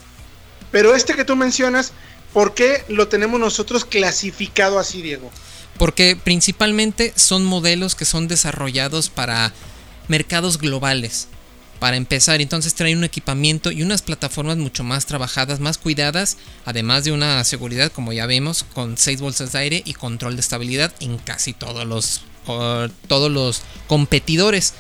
[0.70, 1.94] Pero este que tú mencionas,
[2.35, 5.31] ¿por qué lo tenemos nosotros clasificado así, Diego?
[5.79, 9.55] Porque principalmente son modelos que son desarrollados para
[10.09, 11.29] mercados globales.
[11.79, 17.05] Para empezar, entonces trae un equipamiento y unas plataformas mucho más trabajadas, más cuidadas, además
[17.05, 20.92] de una seguridad, como ya vemos, con 6 bolsas de aire y control de estabilidad
[21.01, 22.23] en casi todos los,
[23.09, 24.75] todos los competidores.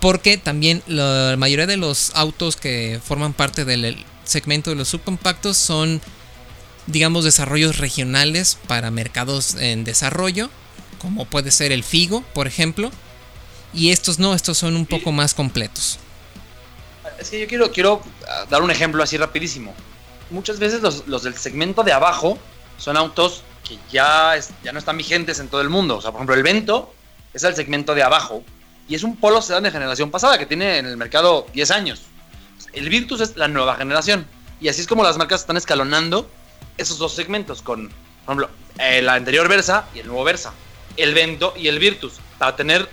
[0.00, 5.56] Porque también la mayoría de los autos que forman parte del segmento de los subcompactos
[5.56, 6.00] son,
[6.86, 10.50] digamos, desarrollos regionales para mercados en desarrollo,
[10.98, 12.90] como puede ser el Figo, por ejemplo,
[13.72, 15.98] y estos no, estos son un poco más completos.
[17.18, 19.74] Es que yo quiero, quiero ah, dar un ejemplo así rapidísimo.
[20.30, 22.38] Muchas veces los, del segmento de abajo
[22.78, 25.96] son autos que ya, ya no están vigentes en todo el mundo.
[25.96, 26.94] O sea, por ejemplo, el Vento
[27.32, 28.42] es el segmento de abajo
[28.88, 32.02] y es un polo sedán de generación pasada que tiene en el mercado 10 años.
[32.72, 34.26] El Virtus es la nueva generación.
[34.60, 36.28] Y así es como las marcas están escalonando
[36.78, 40.52] esos dos segmentos con, por ejemplo, el anterior Versa y el nuevo Versa.
[40.96, 42.14] El Vento y el Virtus.
[42.38, 42.88] Para tener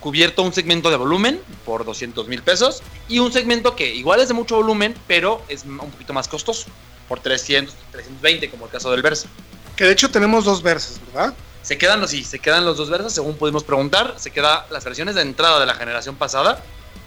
[0.00, 4.28] cubierto un segmento de volumen por 200 mil pesos y un segmento que igual es
[4.28, 6.66] de mucho volumen, pero es un poquito más costoso,
[7.08, 9.28] por 300, 320 como el caso del Versa.
[9.76, 11.34] Que de hecho tenemos dos Versas, ¿verdad?
[11.62, 14.84] Se quedan los, sí, se quedan los dos Versas, según pudimos preguntar, se quedan las
[14.84, 16.62] versiones de entrada de la generación pasada,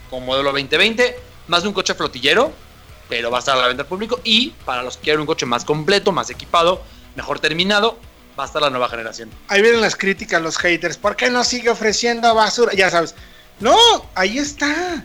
[0.09, 2.51] con modelo 2020, más de un coche flotillero,
[3.11, 5.27] pero va a estar a la venta al público, y para los que quieren un
[5.27, 6.81] coche más completo, más equipado,
[7.17, 7.99] mejor terminado,
[8.39, 9.29] va a estar la nueva generación.
[9.49, 10.95] Ahí vienen las críticas, los haters.
[10.95, 12.71] ¿Por qué no sigue ofreciendo basura?
[12.73, 13.13] Ya sabes.
[13.59, 13.75] No,
[14.15, 15.03] ahí está.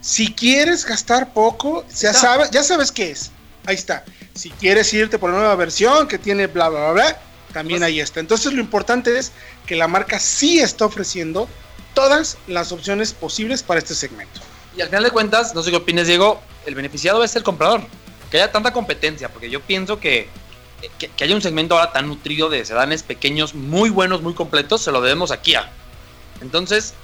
[0.00, 3.32] Si quieres gastar poco, ya sabes, ya sabes qué es.
[3.66, 4.04] Ahí está.
[4.34, 7.20] Si quieres irte por la nueva versión que tiene bla bla bla, bla
[7.52, 8.20] también ahí está.
[8.20, 9.32] Entonces lo importante es
[9.66, 11.48] que la marca sí está ofreciendo
[11.92, 14.40] todas las opciones posibles para este segmento.
[14.76, 17.82] Y al final de cuentas, no sé qué opinas, Diego, el beneficiado es el comprador.
[18.30, 20.28] Que haya tanta competencia, porque yo pienso que
[20.98, 24.92] que, haya un segmento ahora tan nutrido de sedanes pequeños, muy buenos, muy completos, se
[24.92, 25.70] lo debemos a Kia.
[26.40, 26.94] Entonces,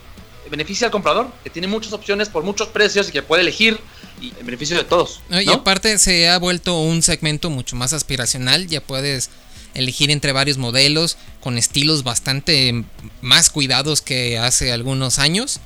[0.50, 3.80] beneficia al comprador, que tiene muchas opciones por muchos precios y que puede elegir
[4.20, 5.20] y en beneficio de todos.
[5.30, 9.30] Y aparte se ha vuelto un segmento mucho más aspiracional, ya puedes
[9.74, 12.84] elegir entre varios modelos con estilos bastante
[13.22, 15.58] más cuidados que hace algunos años.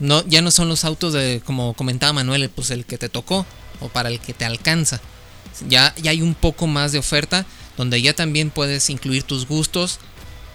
[0.00, 3.46] No, ya no son los autos de, como comentaba Manuel, pues el que te tocó
[3.80, 5.00] o para el que te alcanza.
[5.68, 9.98] Ya, ya hay un poco más de oferta donde ya también puedes incluir tus gustos,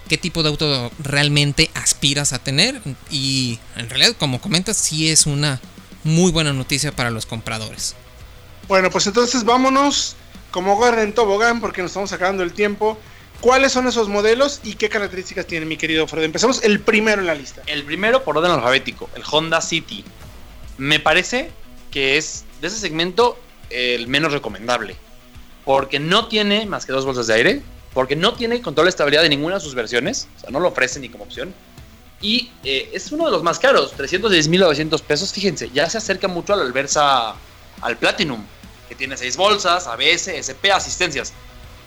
[0.08, 5.26] qué tipo de auto realmente aspiras a tener y en realidad como comentas sí es
[5.26, 5.60] una
[6.04, 7.94] muy buena noticia para los compradores.
[8.68, 10.16] Bueno, pues entonces vámonos
[10.50, 12.98] como Gordon Tobogán porque nos estamos acabando el tiempo.
[13.40, 16.24] ¿Cuáles son esos modelos y qué características tiene mi querido Fred?
[16.24, 17.62] Empezamos el primero en la lista.
[17.66, 20.04] El primero por orden alfabético, el Honda City.
[20.76, 21.50] Me parece
[21.90, 23.38] que es de ese segmento
[23.70, 24.94] el menos recomendable.
[25.64, 27.62] Porque no tiene más que dos bolsas de aire,
[27.94, 30.68] porque no tiene control de estabilidad de ninguna de sus versiones, o sea, no lo
[30.68, 31.54] ofrece ni como opción.
[32.20, 35.32] Y eh, es uno de los más caros, 310.900 pesos.
[35.32, 37.34] Fíjense, ya se acerca mucho al Versa,
[37.80, 38.44] al Platinum,
[38.88, 41.32] que tiene seis bolsas, ABS, SP, asistencias.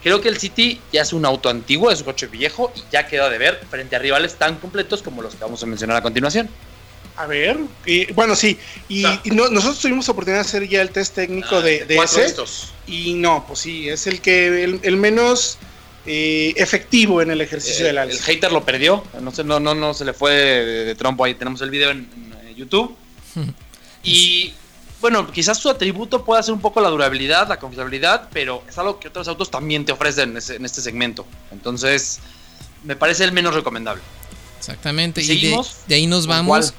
[0.03, 3.07] Creo que el City ya es un auto antiguo, es un coche viejo y ya
[3.07, 6.01] queda de ver frente a rivales tan completos como los que vamos a mencionar a
[6.01, 6.49] continuación.
[7.15, 8.57] A ver, y, bueno, sí,
[8.89, 12.25] y, nosotros tuvimos oportunidad de hacer ya el test técnico ah, de, de ese.
[12.25, 12.73] Estos?
[12.87, 15.59] Y no, pues sí, es el que el, menos
[16.07, 18.17] eh, efectivo en el ejercicio del alza.
[18.17, 21.35] El hater lo perdió, no, se, no, no, no se le fue de, trompo ahí,
[21.35, 22.95] tenemos el video en, YouTube.
[24.03, 24.53] y
[25.03, 29.01] bueno, quizás su atributo pueda ser un poco la durabilidad, la confiabilidad, pero es algo
[29.01, 31.25] que otros autos también te ofrecen en, este segmento.
[31.51, 32.19] Entonces,
[32.85, 34.01] me parece el menos recomendable.
[34.59, 35.51] Exactamente, y,
[35.87, 36.73] de, ahí nos vamos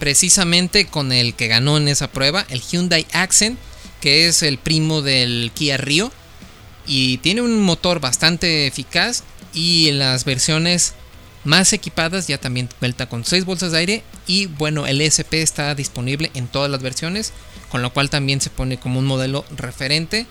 [0.00, 3.56] precisamente con el que ganó en esa prueba, el Hyundai Accent,
[4.00, 6.10] que es el primo del Kia Rio.
[6.88, 9.22] Y tiene un motor bastante eficaz
[9.54, 10.94] y en las versiones
[11.44, 15.74] más equipadas ya también cuenta con 6 bolsas de aire y bueno el SP está
[15.74, 17.32] disponible en todas las versiones
[17.70, 20.26] con lo cual también se pone como un modelo referente.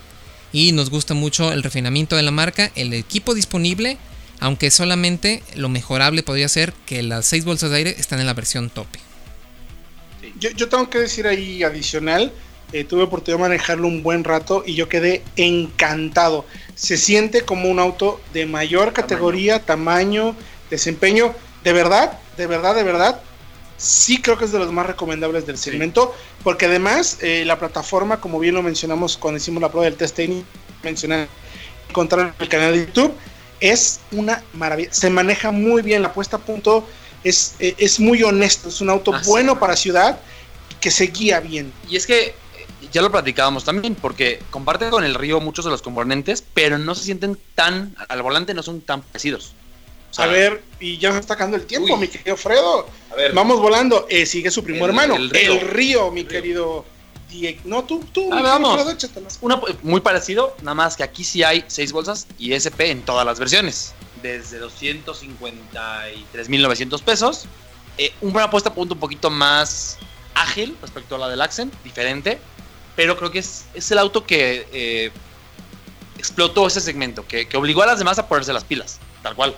[0.52, 3.98] Y nos gusta mucho el refinamiento de la marca el equipo disponible
[4.40, 8.34] aunque solamente lo mejorable podría ser que las 6 bolsas de aire están en la
[8.34, 8.98] versión tope.
[10.38, 12.32] Yo, tengo que decir ahí adicional,
[12.72, 16.46] eh, tuve oportunidad de manejarlo un buen rato y yo quedé encantado.
[16.74, 20.34] Se siente como un auto de mayor categoría, tamaño,
[20.70, 21.34] desempeño.
[21.64, 23.20] De verdad, de verdad, de verdad,
[23.76, 28.20] sí creo que es de los más recomendables del segmento, porque además eh, la plataforma,
[28.20, 30.46] como bien lo mencionamos cuando hicimos la prueba del test técnico,
[30.82, 31.28] mencioné
[31.88, 33.12] encontrar el canal de YouTube,
[33.60, 34.92] es una maravilla.
[34.92, 36.86] Se maneja muy bien la puesta a punto
[37.24, 40.20] es, eh, es muy honesto, es un auto bueno para ciudad
[40.80, 41.72] que se guía bien.
[41.88, 42.34] Y es que eh,
[42.92, 46.94] ya lo platicábamos también, porque comparte con el río muchos de los componentes, pero no
[46.94, 49.54] se sienten tan, al volante no son tan parecidos.
[50.20, 52.86] A ver, y ya me está acabando el tiempo, mi querido Fredo.
[53.10, 53.32] A ver.
[53.32, 54.06] Vamos volando.
[54.08, 56.84] Eh, sigue su primo hermano, el río, mi querido.
[57.64, 58.28] No, tú, tú.
[58.32, 58.80] Ah, vamos.
[59.40, 63.24] Una, muy parecido, nada más que aquí sí hay seis bolsas y SP en todas
[63.24, 67.46] las versiones desde 253.900 pesos.
[67.98, 69.98] Eh, una apuesta a punto un poquito más
[70.34, 72.38] ágil respecto a la del Accent, diferente,
[72.96, 75.10] pero creo que es, es el auto que eh,
[76.16, 79.54] explotó ese segmento, que, obligó a las demás a ponerse las pilas, tal cual.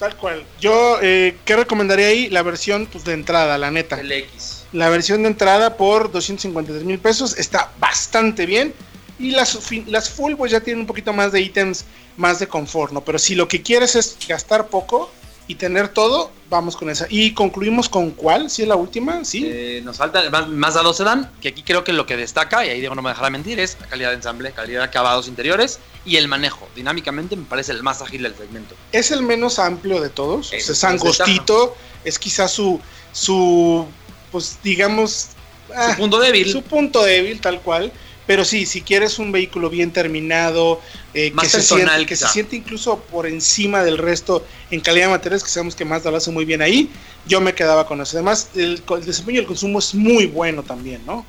[0.00, 0.44] Tal cual.
[0.58, 2.30] Yo, eh, ¿qué recomendaría ahí?
[2.30, 4.00] La versión pues, de entrada, la neta.
[4.00, 4.64] El X.
[4.72, 8.72] La versión de entrada por 253 mil pesos está bastante bien.
[9.18, 11.84] Y las, las full pues ya tienen un poquito más de ítems
[12.16, 13.02] más de confort, ¿no?
[13.02, 15.12] Pero si lo que quieres es gastar poco,
[15.46, 17.06] y tener todo, vamos con esa.
[17.08, 19.44] Y concluimos con cuál, si es la última, sí.
[19.46, 22.80] Eh, nos falta Mazda 2 Sedan, que aquí creo que lo que destaca, y ahí
[22.80, 26.16] Diego no me dejará mentir, es la calidad de ensamble, calidad de acabados interiores y
[26.16, 26.68] el manejo.
[26.76, 28.74] Dinámicamente me parece el más ágil del segmento.
[28.92, 32.80] Es el menos amplio de todos, es angostito, es quizás su,
[33.12, 33.86] su,
[34.30, 35.30] pues digamos...
[35.66, 36.50] su ah, punto débil.
[36.50, 37.92] Su punto débil, tal cual
[38.30, 40.80] pero sí, si quieres un vehículo bien terminado,
[41.14, 45.10] eh, que, se siente, que se siente incluso por encima del resto en calidad de
[45.10, 46.88] materiales, que sabemos que Mazda lo hace muy bien ahí,
[47.26, 48.16] yo me quedaba con eso.
[48.16, 51.26] Además, el, desempeño del consumo es muy bueno también, ¿no?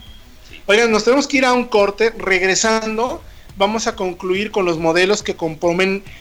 [0.68, 2.14] Oigan, nos tenemos que ir a un corte.
[2.16, 3.24] Regresando,
[3.58, 5.36] vamos a concluir con los modelos que,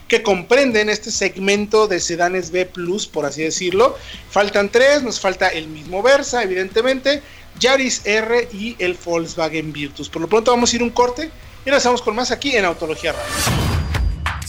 [0.09, 2.71] que comprenden este segmento de sedanes B,
[3.13, 3.99] por así decirlo.
[4.31, 7.21] Faltan tres, nos falta el mismo Versa, evidentemente
[7.59, 10.09] Yaris R y el Volkswagen Virtus.
[10.09, 11.31] Por lo pronto vamos a ir un corte
[11.63, 13.71] y regresamos con más aquí en Autología Radio.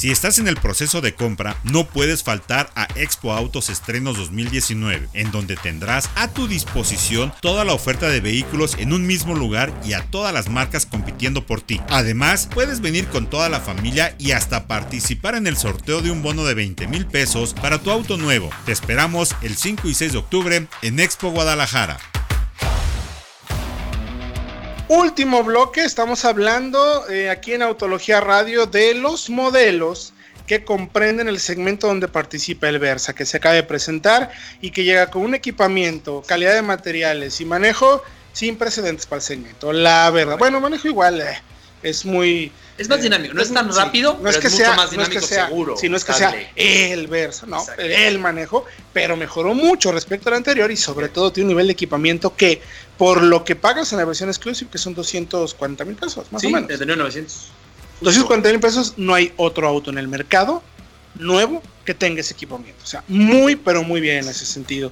[0.02, 5.10] Si estás en el proceso de compra, no puedes faltar a Expo Autos Estrenos 2019,
[5.14, 9.72] en donde tendrás a tu disposición toda la oferta de vehículos en un mismo lugar
[9.86, 11.80] y a todas las marcas compitiendo por ti.
[11.88, 16.24] Además, puedes venir con toda la familia y hasta participar en el sorteo de un
[16.24, 18.50] bono de 20 mil pesos para tu auto nuevo.
[18.66, 22.00] Te esperamos el 5 y 6 de octubre en Expo Guadalajara.
[24.94, 30.14] Último bloque, estamos hablando eh, aquí en Autología Radio de los modelos
[30.46, 34.84] que comprenden el segmento donde participa el Versa, que se acaba de presentar y que
[34.84, 39.72] llega con un equipamiento, calidad de materiales y manejo sin precedentes para el segmento.
[39.72, 41.42] La verdad, bueno, manejo igual, eh,
[41.84, 45.14] es muy es más dinámico, no es tan rápido, no es que sea, más dinámico,
[45.14, 45.78] no es que sea, seguro.
[45.78, 50.72] Sino es que sea el Versa, no, el manejo, pero mejoró mucho respecto al anterior
[50.72, 52.62] y sobre todo tiene un nivel de equipamiento que,
[52.98, 56.50] por lo que pagas en la versión exclusive, que son 240 mil pesos, más o
[56.50, 56.70] menos.
[56.80, 57.52] 900.
[58.02, 60.64] 240 mil pesos, no hay otro auto en el mercado
[61.16, 62.84] nuevo que tenga ese equipamiento.
[62.84, 64.92] O sea, muy, pero muy bien en ese sentido.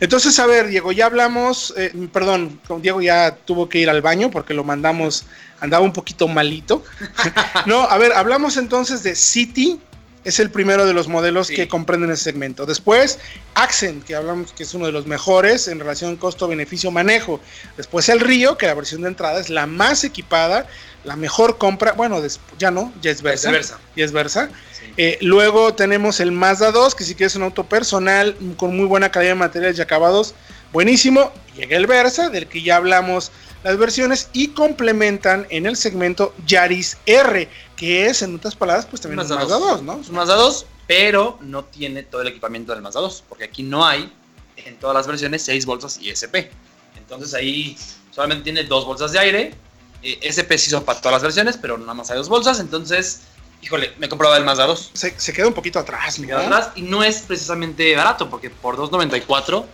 [0.00, 4.30] Entonces, a ver, Diego, ya hablamos, eh, perdón, Diego ya tuvo que ir al baño
[4.30, 5.24] porque lo mandamos
[5.60, 6.84] andaba un poquito malito.
[7.66, 9.80] no, a ver, hablamos entonces de City,
[10.24, 12.66] es el primero de los modelos que comprenden el segmento.
[12.66, 13.18] Después,
[13.54, 17.40] Accent, que hablamos que es uno de los mejores en relación costo-beneficio-manejo.
[17.76, 20.66] Después, el Río, que la versión de entrada es la más equipada,
[21.04, 21.92] la mejor compra.
[21.92, 22.20] Bueno,
[22.58, 23.50] ya no, ya es Versa.
[23.96, 24.50] Ya es Versa.
[24.96, 29.10] Eh, luego tenemos el Mazda 2, que si quieres un auto personal con muy buena
[29.10, 30.34] calidad de materiales y acabados,
[30.72, 31.32] buenísimo.
[31.56, 33.30] Llega el Versa, del que ya hablamos
[33.64, 39.02] las versiones y complementan en el segmento Yaris R, que es en otras palabras pues
[39.02, 40.00] también un Mazda 2, ¿no?
[40.00, 43.62] Es un Mazda 2, pero no tiene todo el equipamiento del Mazda 2, porque aquí
[43.62, 44.12] no hay
[44.56, 46.50] en todas las versiones 6 bolsas ISP.
[46.96, 47.76] Entonces ahí
[48.10, 49.54] solamente tiene dos bolsas de aire.
[50.02, 53.22] Eh, SP sí son para todas las versiones, pero nada más hay dos bolsas, entonces
[53.62, 54.90] híjole, me compraba el Mazda 2.
[54.94, 56.36] Se, se, queda un poquito atrás, ¿no?
[56.36, 59.64] atrás y no es precisamente barato, porque por 2.94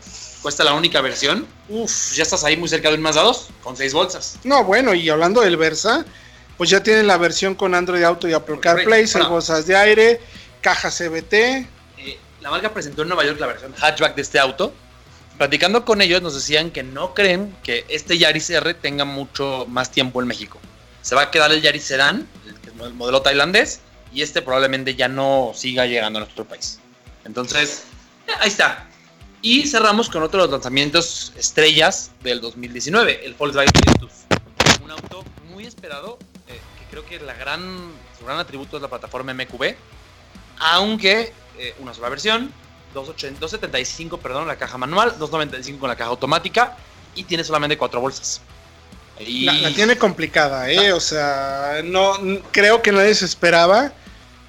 [0.44, 2.12] cuesta la única versión, Uf.
[2.12, 4.38] ya estás ahí muy cerca de un Mazda 2 con 6 bolsas.
[4.44, 6.04] No, bueno, y hablando del Versa,
[6.59, 10.20] pues ya tienen la versión con Android Auto y Apple CarPlay, 6 bolsas de aire,
[10.61, 11.33] caja CBT.
[11.33, 14.74] Eh, la marca presentó en Nueva York la versión hatchback de este auto.
[15.38, 19.90] Platicando con ellos nos decían que no creen que este Yaris R tenga mucho más
[19.92, 20.59] tiempo en México.
[21.00, 22.28] Se va a quedar el Yaris Sedan,
[22.85, 23.80] el modelo tailandés,
[24.12, 26.80] y este probablemente ya no siga llegando a nuestro país.
[27.24, 27.85] Entonces,
[28.40, 28.88] ahí está.
[29.46, 34.12] Y cerramos con otro de los lanzamientos estrellas del 2019, el Volkswagen Virtus.
[34.83, 37.61] Un auto muy esperado, eh, que creo que la gran,
[38.18, 39.74] su gran atributo es la plataforma MQB,
[40.61, 42.50] aunque eh, una sola versión,
[42.94, 46.78] 275, perdón, la caja manual, 295 con la caja automática
[47.14, 48.40] y tiene solamente cuatro bolsas.
[49.20, 49.44] Y...
[49.44, 50.90] La, tiene complicada, ¿eh?
[50.94, 52.14] O sea, no,
[52.50, 53.92] creo que nadie se esperaba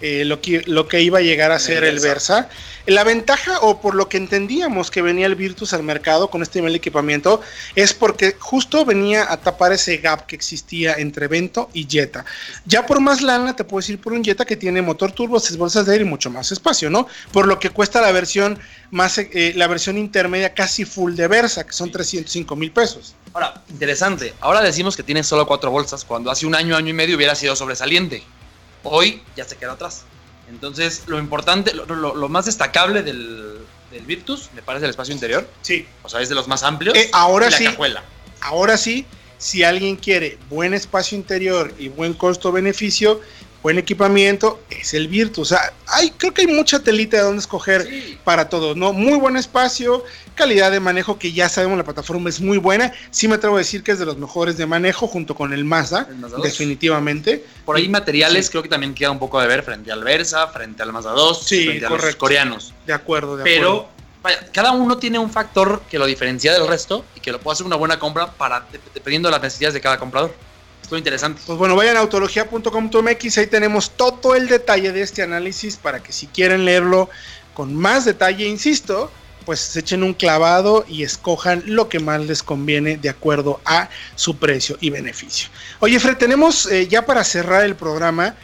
[0.01, 2.49] eh, lo, que, lo que iba a llegar a ser el Versa.
[2.85, 6.59] La ventaja, o por lo que entendíamos que venía el Virtus al mercado con este
[6.59, 7.41] nivel de equipamiento,
[7.75, 12.25] es porque justo venía a tapar ese gap que existía entre Vento y Jetta.
[12.65, 15.57] Ya por más lana te puedes ir por un Jetta que tiene motor turbo, seis
[15.57, 17.07] bolsas de aire y mucho más espacio, ¿no?
[17.31, 18.59] Por lo que cuesta la versión
[18.91, 23.15] más, eh, la versión intermedia casi full de Versa, que son 305 mil pesos.
[23.33, 24.33] Ahora, interesante.
[24.41, 27.33] Ahora decimos que tiene solo cuatro bolsas, cuando hace un año, año y medio hubiera
[27.33, 28.23] sido sobresaliente
[28.85, 30.05] hoy ya se queda atrás.
[30.49, 33.59] Entonces, lo importante, lo, más destacable del,
[34.05, 35.47] Virtus, me parece el espacio interior.
[35.61, 35.87] Sí.
[36.03, 36.95] O sea, es de los más amplios.
[36.97, 37.67] Eh, ahora sí.
[38.41, 39.05] Ahora sí,
[39.37, 43.21] si alguien quiere buen espacio interior y buen costo-beneficio,
[43.65, 45.51] buen equipamiento, es el Virtus.
[45.51, 47.89] O sea, hay, creo que hay mucha telita de donde escoger
[48.23, 48.93] para todos, ¿no?
[48.93, 50.03] Muy buen espacio,
[50.35, 52.93] calidad de manejo que ya sabemos la plataforma es muy buena.
[53.09, 55.65] Sí me atrevo a decir que es de los mejores de manejo junto con el
[55.65, 56.07] Mazda,
[56.43, 57.43] definitivamente.
[57.65, 60.83] Por ahí materiales creo que también queda un poco de ver frente al Versa, frente
[60.83, 62.71] al Mazda 2, frente a los coreanos.
[62.85, 63.89] De acuerdo, de Pero
[64.51, 67.65] cada uno tiene un factor que lo diferencia del resto y que lo puede hacer
[67.65, 70.35] una buena compra para dependiendo de las necesidades de cada comprador.
[70.85, 71.41] Es muy interesante.
[71.47, 76.13] Pues bueno, vayan a autología.com.mx, ahí tenemos todo el detalle de este análisis para que
[76.13, 77.09] si quieren leerlo
[77.55, 79.09] con más detalle, insisto,
[79.47, 83.89] pues se echen un clavado y escojan lo que más les conviene de acuerdo a
[84.13, 85.49] su precio y beneficio.
[85.79, 88.35] Oye, Fred, tenemos eh, ya para cerrar el programa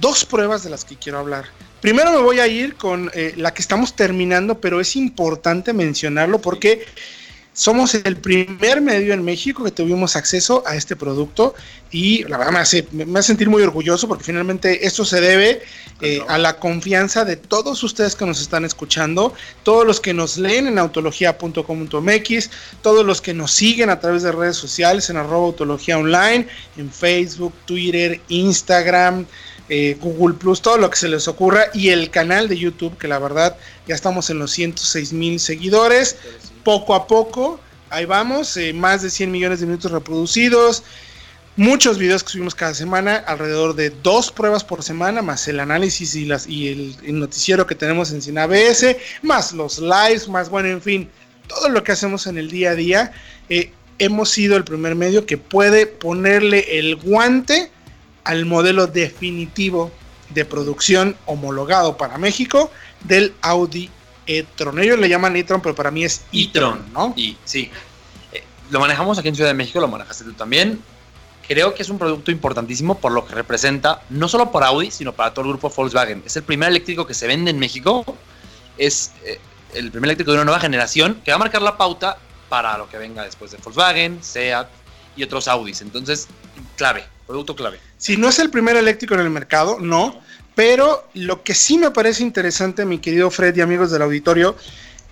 [0.00, 1.46] dos pruebas de las que quiero hablar.
[1.80, 6.40] Primero me voy a ir con eh, la que estamos terminando, pero es importante mencionarlo
[6.40, 6.86] porque
[7.60, 11.54] somos el primer medio en México que tuvimos acceso a este producto
[11.90, 15.60] y la verdad me hace, me sentir muy orgulloso porque finalmente esto se debe
[16.00, 20.38] eh, a la confianza de todos ustedes que nos están escuchando, todos los que nos
[20.38, 22.50] leen en autología.com.mx,
[22.80, 26.48] todos los que nos siguen a través de redes sociales en arroba autología online,
[26.78, 29.26] en Facebook, Twitter, Instagram,
[29.68, 33.06] eh, Google Plus, todo lo que se les ocurra y el canal de YouTube, que
[33.06, 36.16] la verdad ya estamos en los 106 mil seguidores,
[36.64, 40.82] poco a poco, ahí vamos, eh, más de 100 millones de minutos reproducidos,
[41.56, 46.14] muchos videos que subimos cada semana, alrededor de dos pruebas por semana, más el análisis
[46.14, 50.80] y, las, y el, noticiero que tenemos en CINABS, más los lives, más bueno, en
[50.80, 51.10] fin,
[51.48, 53.12] todo lo que hacemos en el día a día.
[53.48, 57.70] Eh, hemos sido el primer medio que puede ponerle el guante
[58.24, 59.90] al modelo definitivo
[60.30, 62.70] de producción homologado para México
[63.04, 63.90] del Audi
[64.38, 64.78] e-tron.
[64.78, 67.12] Ellos le llaman e-tron, pero para mí es e-tron, ¿no?
[67.16, 67.70] Y sí.
[68.32, 70.80] Eh, lo manejamos aquí en Ciudad de México, lo manejaste tú también.
[71.48, 75.12] Creo que es un producto importantísimo por lo que representa, no solo para Audi, sino
[75.12, 76.22] para todo el grupo Volkswagen.
[76.24, 78.04] Es el primer eléctrico que se vende en México.
[78.78, 79.40] Es eh,
[79.74, 82.18] el primer eléctrico de una nueva generación que va a marcar la pauta
[82.48, 84.68] para lo que venga después de Volkswagen, SEAT
[85.16, 85.80] y otros Audis.
[85.80, 86.28] Entonces,
[86.76, 87.80] clave, producto clave.
[87.98, 90.20] Si no es el primer eléctrico en el mercado, no.
[90.60, 94.54] Pero lo que sí me parece interesante, mi querido Fred y amigos del auditorio,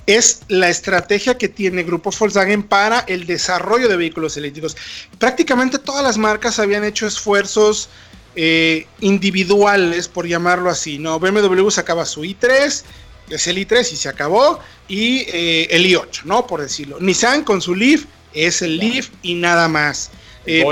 [0.05, 4.76] es la estrategia que tiene Grupo Volkswagen para el desarrollo de vehículos eléctricos.
[5.18, 7.88] Prácticamente todas las marcas habían hecho esfuerzos
[8.36, 11.18] eh, individuales, por llamarlo así, ¿no?
[11.18, 12.82] BMW sacaba su i3,
[13.30, 16.46] es el i3 y se acabó, y eh, el i8, ¿no?
[16.46, 17.01] Por decirlo.
[17.01, 20.11] Nissan con su Leaf es el Leaf y nada más.
[20.44, 20.62] Eh,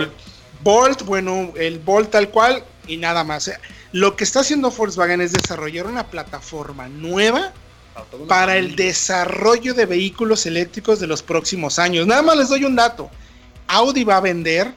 [0.60, 3.50] Bolt, bueno, el Bolt tal cual y nada más.
[3.92, 7.52] Lo que está haciendo Volkswagen es desarrollar una plataforma nueva
[8.28, 12.06] para el desarrollo de vehículos eléctricos de los próximos años.
[12.06, 13.10] Nada más les doy un dato.
[13.68, 14.74] Audi va a vender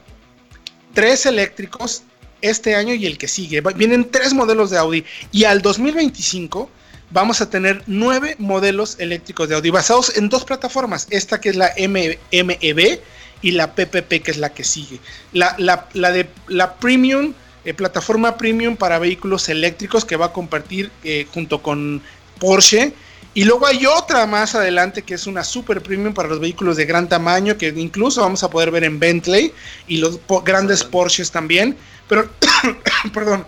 [0.94, 2.02] tres eléctricos
[2.40, 3.60] este año y el que sigue.
[3.60, 6.70] Vienen tres modelos de Audi y al 2025
[7.10, 11.06] vamos a tener nueve modelos eléctricos de Audi basados en dos plataformas.
[11.10, 13.00] Esta que es la MEB
[13.42, 15.00] y la PPP que es la que sigue.
[15.32, 15.54] La,
[15.92, 17.34] de la Premium,
[17.64, 22.02] eh, plataforma Premium para vehículos eléctricos que va a compartir eh, junto con
[22.38, 22.92] Porsche.
[23.32, 26.84] Y luego hay otra más adelante que es una super premium para los vehículos de
[26.84, 29.52] gran tamaño que incluso vamos a poder ver en Bentley
[29.86, 31.76] y los grandes Porsches también.
[32.08, 32.28] Pero,
[33.14, 33.46] perdón,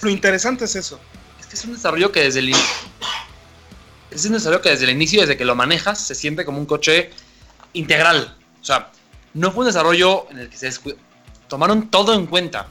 [0.00, 0.98] lo interesante es eso.
[1.38, 2.52] Es que es un desarrollo que desde el
[4.10, 6.66] es un desarrollo que desde el inicio, desde que lo manejas, se siente como un
[6.66, 7.10] coche
[7.72, 8.36] integral.
[8.60, 8.90] O sea,
[9.34, 10.70] no fue un desarrollo en el que se
[11.48, 12.68] tomaron todo en cuenta.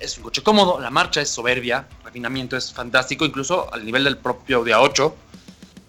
[0.00, 4.02] Es un coche cómodo, la marcha es soberbia, el refinamiento es fantástico, incluso al nivel
[4.02, 5.12] del propio Audi A8.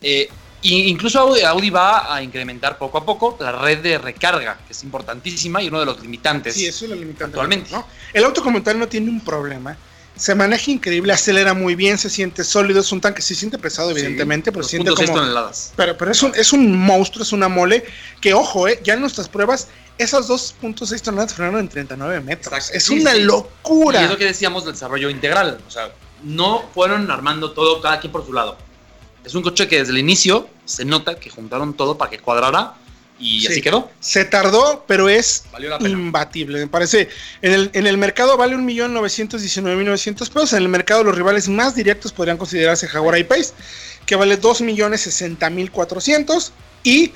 [0.01, 0.29] Eh,
[0.63, 5.63] incluso Audi, va a incrementar poco a poco la red de recarga, que es importantísima
[5.63, 6.53] y uno de los limitantes.
[6.53, 7.23] Sí, eso es lo limitante.
[7.25, 7.71] Actualmente.
[7.71, 7.85] ¿no?
[8.13, 9.77] El auto como tal no tiene un problema
[10.21, 13.89] se maneja increíble, acelera muy bien, se siente sólido, es un tanque, se siente pesado
[13.89, 15.15] evidentemente, pero se siente como...
[15.15, 15.73] Toneladas.
[15.75, 17.83] Pero, pero es, un, es un monstruo, es una mole,
[18.21, 22.69] que ojo, eh, ya en nuestras pruebas, esas 2.6 toneladas frenaron en 39 metros.
[22.69, 23.99] Es una locura.
[23.99, 25.91] Y es lo que decíamos del desarrollo integral, o sea,
[26.21, 28.57] no fueron armando todo cada quien por su lado.
[29.25, 32.75] Es un coche que desde el inicio se nota que juntaron todo para que cuadrara
[33.21, 33.91] y así quedó.
[33.99, 35.43] Se tardó, pero es
[35.79, 36.57] imbatible.
[36.59, 37.07] Me parece.
[37.43, 40.53] En el, en el mercado vale 1.919.900 pesos.
[40.53, 43.53] En el mercado, los rivales más directos podrían considerarse Jaguar I-Pace,
[44.07, 46.49] que vale 2.060.400.
[46.83, 47.13] Y,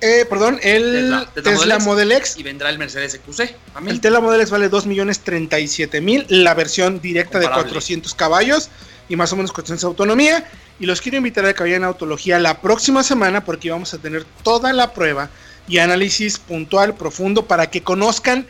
[0.00, 3.56] eh, perdón, el Tesla, Model, X, Y vendrá el Mercedes EQC.
[3.88, 6.26] El Tesla Model X vale 2.037.000.
[6.28, 8.68] La versión directa de 400 caballos
[9.08, 10.48] y más o menos cuestiones de autonomía.
[10.78, 13.98] Y los quiero invitar a que vayan a Autología la próxima semana porque vamos a
[13.98, 15.28] tener toda la prueba
[15.68, 18.46] y análisis puntual, profundo, para que conozcan